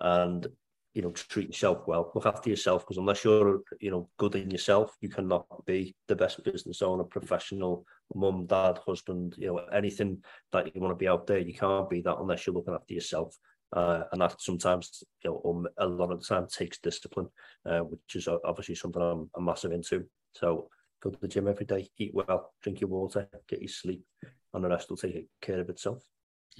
and 0.00 0.46
you 0.94 1.02
know, 1.02 1.10
treat 1.10 1.48
yourself 1.48 1.86
well, 1.86 2.12
look 2.14 2.26
after 2.26 2.50
yourself, 2.50 2.82
because 2.82 2.98
unless 2.98 3.24
you're, 3.24 3.60
you 3.80 3.90
know, 3.90 4.08
good 4.18 4.34
in 4.34 4.50
yourself, 4.50 4.94
you 5.00 5.08
cannot 5.08 5.46
be 5.64 5.94
the 6.08 6.16
best 6.16 6.42
business 6.44 6.82
owner, 6.82 7.04
professional, 7.04 7.86
mum, 8.14 8.46
dad, 8.46 8.78
husband, 8.86 9.34
you 9.38 9.46
know, 9.46 9.56
anything 9.72 10.22
that 10.52 10.74
you 10.74 10.80
want 10.80 10.92
to 10.92 10.96
be 10.96 11.08
out 11.08 11.26
there, 11.26 11.38
you 11.38 11.54
can't 11.54 11.88
be 11.88 12.02
that 12.02 12.18
unless 12.18 12.46
you're 12.46 12.54
looking 12.54 12.74
after 12.74 12.94
yourself. 12.94 13.36
Uh, 13.74 14.02
and 14.12 14.20
that 14.20 14.38
sometimes, 14.38 15.02
you 15.24 15.30
know, 15.30 15.50
um, 15.50 15.66
a 15.78 15.86
lot 15.86 16.12
of 16.12 16.20
the 16.20 16.26
time 16.26 16.46
takes 16.46 16.78
discipline, 16.78 17.28
uh, 17.64 17.78
which 17.78 18.16
is 18.16 18.28
obviously 18.44 18.74
something 18.74 19.00
I'm, 19.00 19.30
I'm 19.34 19.46
massive 19.46 19.72
into. 19.72 20.04
So 20.34 20.68
go 21.02 21.08
to 21.08 21.18
the 21.18 21.26
gym 21.26 21.48
every 21.48 21.64
day, 21.64 21.88
eat 21.96 22.12
well, 22.12 22.52
drink 22.62 22.82
your 22.82 22.90
water, 22.90 23.28
get 23.48 23.62
your 23.62 23.68
sleep, 23.68 24.04
and 24.52 24.62
the 24.62 24.68
rest 24.68 24.90
will 24.90 24.98
take 24.98 25.26
care 25.40 25.58
of 25.58 25.70
itself. 25.70 26.04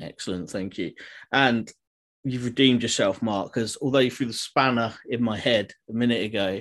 Excellent, 0.00 0.48
thank 0.48 0.78
you. 0.78 0.92
And 1.30 1.70
you've 2.24 2.44
redeemed 2.44 2.82
yourself, 2.82 3.22
Mark, 3.22 3.52
because 3.52 3.76
although 3.82 3.98
you 3.98 4.10
threw 4.10 4.26
the 4.26 4.32
spanner 4.32 4.94
in 5.08 5.22
my 5.22 5.38
head 5.38 5.72
a 5.88 5.92
minute 5.92 6.24
ago, 6.24 6.60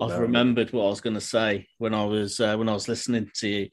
I've 0.00 0.18
remembered 0.18 0.72
what 0.72 0.86
I 0.86 0.90
was 0.90 1.00
going 1.00 1.14
to 1.14 1.20
say 1.20 1.66
when 1.78 1.92
I 1.92 2.04
was 2.04 2.38
uh, 2.38 2.56
when 2.56 2.68
I 2.68 2.72
was 2.72 2.88
listening 2.88 3.30
to 3.36 3.48
you. 3.48 3.68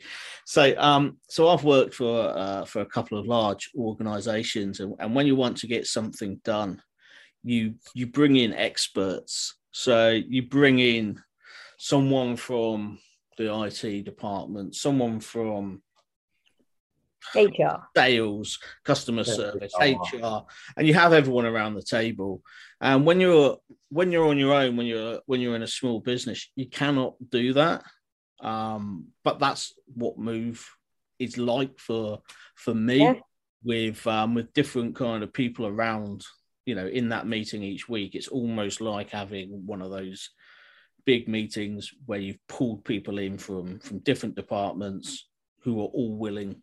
So, 0.45 0.73
um, 0.77 1.17
so 1.29 1.49
I've 1.49 1.63
worked 1.63 1.93
for 1.93 2.29
uh, 2.35 2.65
for 2.65 2.81
a 2.81 2.85
couple 2.85 3.19
of 3.19 3.27
large 3.27 3.69
organisations, 3.77 4.79
and, 4.79 4.95
and 4.99 5.13
when 5.13 5.27
you 5.27 5.35
want 5.35 5.57
to 5.57 5.67
get 5.67 5.85
something 5.85 6.41
done, 6.43 6.81
you 7.43 7.75
you 7.93 8.07
bring 8.07 8.37
in 8.37 8.53
experts. 8.53 9.55
So 9.71 10.09
you 10.09 10.43
bring 10.43 10.79
in 10.79 11.21
someone 11.77 12.37
from 12.37 12.97
the 13.37 13.53
IT 13.63 14.05
department, 14.05 14.75
someone 14.75 15.19
from 15.19 15.81
HR, 17.33 17.87
sales, 17.95 18.59
customer 18.83 19.23
service, 19.23 19.73
HR. 19.79 20.41
And 20.77 20.87
you 20.87 20.93
have 20.93 21.13
everyone 21.13 21.45
around 21.45 21.75
the 21.75 21.81
table. 21.81 22.41
And 22.81 23.05
when 23.05 23.19
you're 23.19 23.57
when 23.89 24.11
you're 24.11 24.27
on 24.27 24.37
your 24.37 24.53
own, 24.53 24.75
when 24.77 24.85
you're 24.85 25.21
when 25.25 25.41
you're 25.41 25.55
in 25.55 25.63
a 25.63 25.67
small 25.67 25.99
business, 25.99 26.51
you 26.55 26.69
cannot 26.69 27.15
do 27.29 27.53
that. 27.53 27.83
Um, 28.41 29.07
but 29.23 29.39
that's 29.39 29.73
what 29.93 30.17
Move 30.17 30.65
is 31.19 31.37
like 31.37 31.79
for 31.79 32.21
for 32.55 32.73
me 32.73 32.97
Yeah. 33.03 33.13
with 33.63 34.05
um, 34.07 34.35
with 34.35 34.53
different 34.53 34.95
kind 34.95 35.23
of 35.23 35.33
people 35.33 35.65
around. 35.65 36.25
You 36.65 36.75
know, 36.75 36.87
in 36.87 37.09
that 37.09 37.27
meeting 37.27 37.61
each 37.61 37.87
week, 37.87 38.15
it's 38.15 38.27
almost 38.27 38.81
like 38.81 39.11
having 39.11 39.65
one 39.65 39.81
of 39.83 39.91
those 39.91 40.31
big 41.05 41.27
meetings 41.27 41.91
where 42.07 42.19
you've 42.19 42.39
pulled 42.49 42.83
people 42.83 43.19
in 43.19 43.37
from 43.37 43.79
from 43.79 43.99
different 43.99 44.35
departments 44.35 45.27
who 45.61 45.79
are 45.79 45.85
all 45.87 46.15
willing 46.15 46.61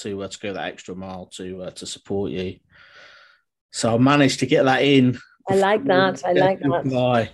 to 0.00 0.22
uh, 0.22 0.28
to 0.28 0.38
go 0.38 0.52
that 0.52 0.68
extra 0.68 0.94
mile 0.94 1.26
to 1.36 1.62
uh, 1.62 1.70
to 1.70 1.86
support 1.86 2.30
you. 2.30 2.58
So 3.72 3.94
I 3.94 3.98
managed 3.98 4.40
to 4.40 4.46
get 4.46 4.64
that 4.64 4.82
in. 4.82 5.18
I 5.48 5.56
like 5.56 5.84
that. 5.84 6.24
I 6.24 6.32
like 6.32 6.60
that. 6.60 6.90
Bye. 6.90 7.30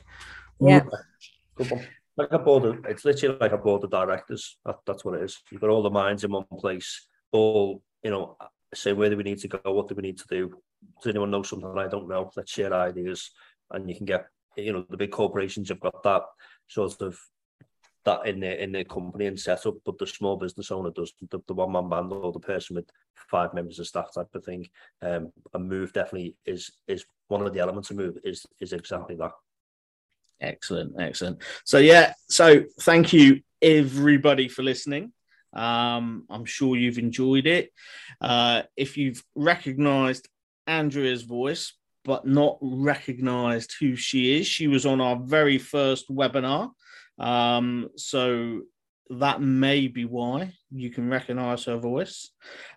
Yeah. 0.61 0.85
Good 1.55 1.71
one. 1.71 1.87
Like 2.17 2.33
a 2.33 2.39
board 2.39 2.65
of, 2.65 2.85
it's 2.87 3.05
literally 3.05 3.39
like 3.41 3.53
a 3.53 3.59
board 3.59 3.85
of 3.85 3.91
directors. 3.91 4.59
That, 4.67 4.77
that's 4.87 5.05
what 5.05 5.15
it 5.15 5.23
is. 5.23 5.39
You've 5.51 5.61
got 5.61 5.71
all 5.71 5.83
the 5.83 5.91
minds 5.91 6.25
in 6.25 6.33
one 6.33 6.45
place, 6.59 7.07
all, 7.33 7.83
you 8.03 8.11
know, 8.11 8.37
say 8.75 8.93
where 8.93 9.09
do 9.09 9.17
we 9.17 9.23
need 9.23 9.39
to 9.39 9.49
go, 9.49 9.61
what 9.73 9.89
do 9.89 9.95
we 9.95 10.03
need 10.03 10.19
to 10.19 10.27
do? 10.29 10.49
Does 11.03 11.11
anyone 11.11 11.31
know 11.31 11.43
something 11.43 11.79
I 11.79 11.89
don't 11.89 12.09
know? 12.09 12.31
Let's 12.37 12.53
share 12.53 12.75
ideas. 12.75 13.31
And 13.71 13.89
you 13.89 13.97
can 13.97 14.07
get, 14.07 14.27
you 14.57 14.73
know, 14.73 14.85
the 14.91 14.97
big 14.97 15.13
corporations 15.13 15.69
have 15.69 15.81
got 15.81 16.03
that 16.03 16.23
sort 16.69 17.01
of 17.01 17.19
that 18.05 18.27
in 18.27 18.41
their 18.41 18.55
in 18.55 18.73
their 18.73 18.85
company 18.85 19.27
and 19.27 19.39
setup, 19.39 19.75
but 19.85 19.99
the 19.99 20.07
small 20.07 20.37
business 20.37 20.71
owner 20.71 20.91
doesn't. 20.91 21.31
The, 21.31 21.41
the 21.47 21.55
one 21.55 21.73
man 21.73 21.89
band 21.89 22.13
or 22.13 22.33
the 22.33 22.41
person 22.41 22.77
with 22.77 22.89
five 23.31 23.53
members 23.55 23.79
of 23.79 23.87
staff 23.87 24.15
type 24.15 24.35
of 24.35 24.45
thing. 24.45 24.69
Um, 25.03 25.33
a 25.55 25.59
move 25.59 25.93
definitely 25.93 26.37
is 26.47 26.73
is 26.89 27.05
one 27.29 27.47
of 27.47 27.53
the 27.53 27.61
elements 27.61 27.91
of 27.91 27.97
move 27.97 28.19
is 28.25 28.47
is 28.61 28.73
exactly 28.73 29.17
that. 29.17 29.33
Excellent, 30.41 30.95
excellent. 30.99 31.43
So 31.65 31.79
yeah, 31.79 32.15
so 32.29 32.65
thank 32.81 33.13
you 33.13 33.41
everybody 33.61 34.49
for 34.49 34.63
listening. 34.63 35.13
Um, 35.53 36.25
I'm 36.31 36.45
sure 36.45 36.77
you've 36.77 36.99
enjoyed 36.99 37.47
it. 37.47 37.73
Uh, 38.21 38.63
if 38.77 38.97
you've 38.97 39.23
recognised 39.35 40.29
Andrea's 40.67 41.23
voice 41.23 41.75
but 42.05 42.27
not 42.27 42.57
recognised 42.63 43.75
who 43.79 43.95
she 43.95 44.39
is, 44.39 44.47
she 44.47 44.67
was 44.67 44.87
on 44.87 45.01
our 45.01 45.17
very 45.17 45.59
first 45.59 46.09
webinar. 46.09 46.71
Um, 47.21 47.91
so 47.97 48.63
that 49.11 49.43
may 49.43 49.89
be 49.89 50.05
why 50.05 50.53
you 50.71 50.91
can 50.91 51.09
recognise 51.11 51.65
her 51.65 51.77
voice. 51.77 52.31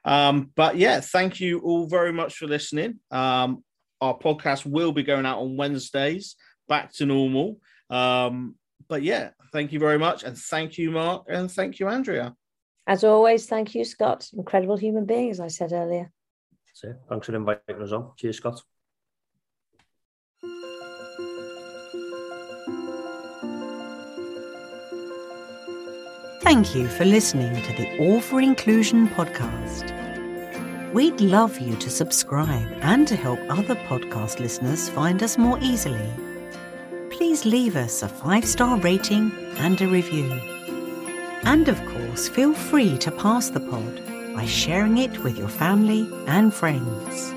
Um, 0.04 0.52
but 0.56 0.78
yeah, 0.78 1.00
thank 1.00 1.40
you 1.40 1.60
all 1.60 1.88
very 1.88 2.12
much 2.12 2.36
for 2.36 2.48
listening. 2.48 3.00
Um, 3.12 3.64
our 4.02 4.18
podcast 4.18 4.66
will 4.66 4.92
be 4.92 5.04
going 5.04 5.26
out 5.26 5.40
on 5.40 5.58
Wednesdays 5.58 6.36
back 6.68 6.92
to 6.94 7.06
normal. 7.06 7.60
Um, 7.90 8.56
but 8.90 9.04
yeah, 9.04 9.30
thank 9.52 9.72
you 9.72 9.80
very 9.80 9.98
much. 9.98 10.24
And 10.24 10.38
thank 10.38 10.78
you, 10.78 10.92
Mark. 10.92 11.26
And 11.30 11.50
thank 11.52 11.80
you, 11.80 11.88
Andrea. 11.88 12.36
As 12.86 13.04
always, 13.04 13.46
thank 13.46 13.76
you, 13.76 13.86
Scott. 13.86 14.30
Incredible 14.34 14.76
human 14.76 15.06
being, 15.06 15.30
as 15.30 15.40
I 15.40 15.48
said 15.48 15.72
earlier. 15.72 16.12
So 16.74 16.94
thanks 17.08 17.28
for 17.28 17.36
inviting 17.36 17.82
us 17.82 17.92
on. 17.92 18.12
Cheers, 18.18 18.38
Scott. 18.38 18.62
Thank 26.44 26.76
you 26.76 26.90
for 26.90 27.06
listening 27.06 27.56
to 27.64 27.74
the 27.78 27.98
All 28.00 28.20
for 28.20 28.42
Inclusion 28.42 29.08
podcast. 29.08 29.94
We'd 30.92 31.22
love 31.22 31.58
you 31.58 31.78
to 31.78 31.90
subscribe 31.90 32.68
and 32.82 33.08
to 33.08 33.16
help 33.16 33.40
other 33.50 33.76
podcast 33.76 34.42
listeners 34.42 34.90
find 34.90 35.24
us 35.24 35.38
more 35.38 35.58
easily. 35.62 36.12
Please 37.10 37.46
leave 37.46 37.78
us 37.78 38.04
a 38.04 38.10
five 38.10 38.46
star 38.46 38.78
rating 38.80 39.32
and 39.60 39.82
a 39.82 39.88
review. 39.88 40.30
And 41.44 41.70
of 41.70 41.80
course, 41.86 42.28
feel 42.28 42.54
free 42.54 42.98
to 42.98 43.12
pass 43.12 43.50
the 43.50 43.62
pod 43.62 44.02
by 44.36 44.46
sharing 44.46 44.98
it 44.98 45.24
with 45.24 45.38
your 45.38 45.48
family 45.48 46.10
and 46.28 46.54
friends. 46.54 47.32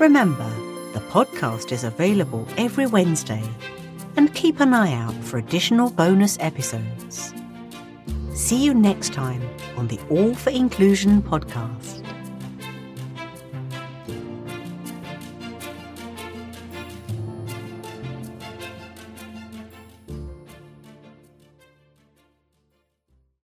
Remember, 0.00 0.48
the 0.94 1.04
podcast 1.10 1.72
is 1.72 1.84
available 1.84 2.48
every 2.56 2.86
Wednesday, 2.86 3.44
and 4.16 4.34
keep 4.34 4.60
an 4.60 4.72
eye 4.72 4.94
out 4.94 5.14
for 5.22 5.36
additional 5.36 5.90
bonus 5.90 6.38
episodes. 6.40 7.34
See 8.38 8.62
you 8.64 8.72
next 8.72 9.12
time 9.12 9.42
on 9.76 9.88
the 9.88 9.98
All 10.08 10.32
for 10.32 10.50
Inclusion 10.50 11.20
podcast. 11.20 11.97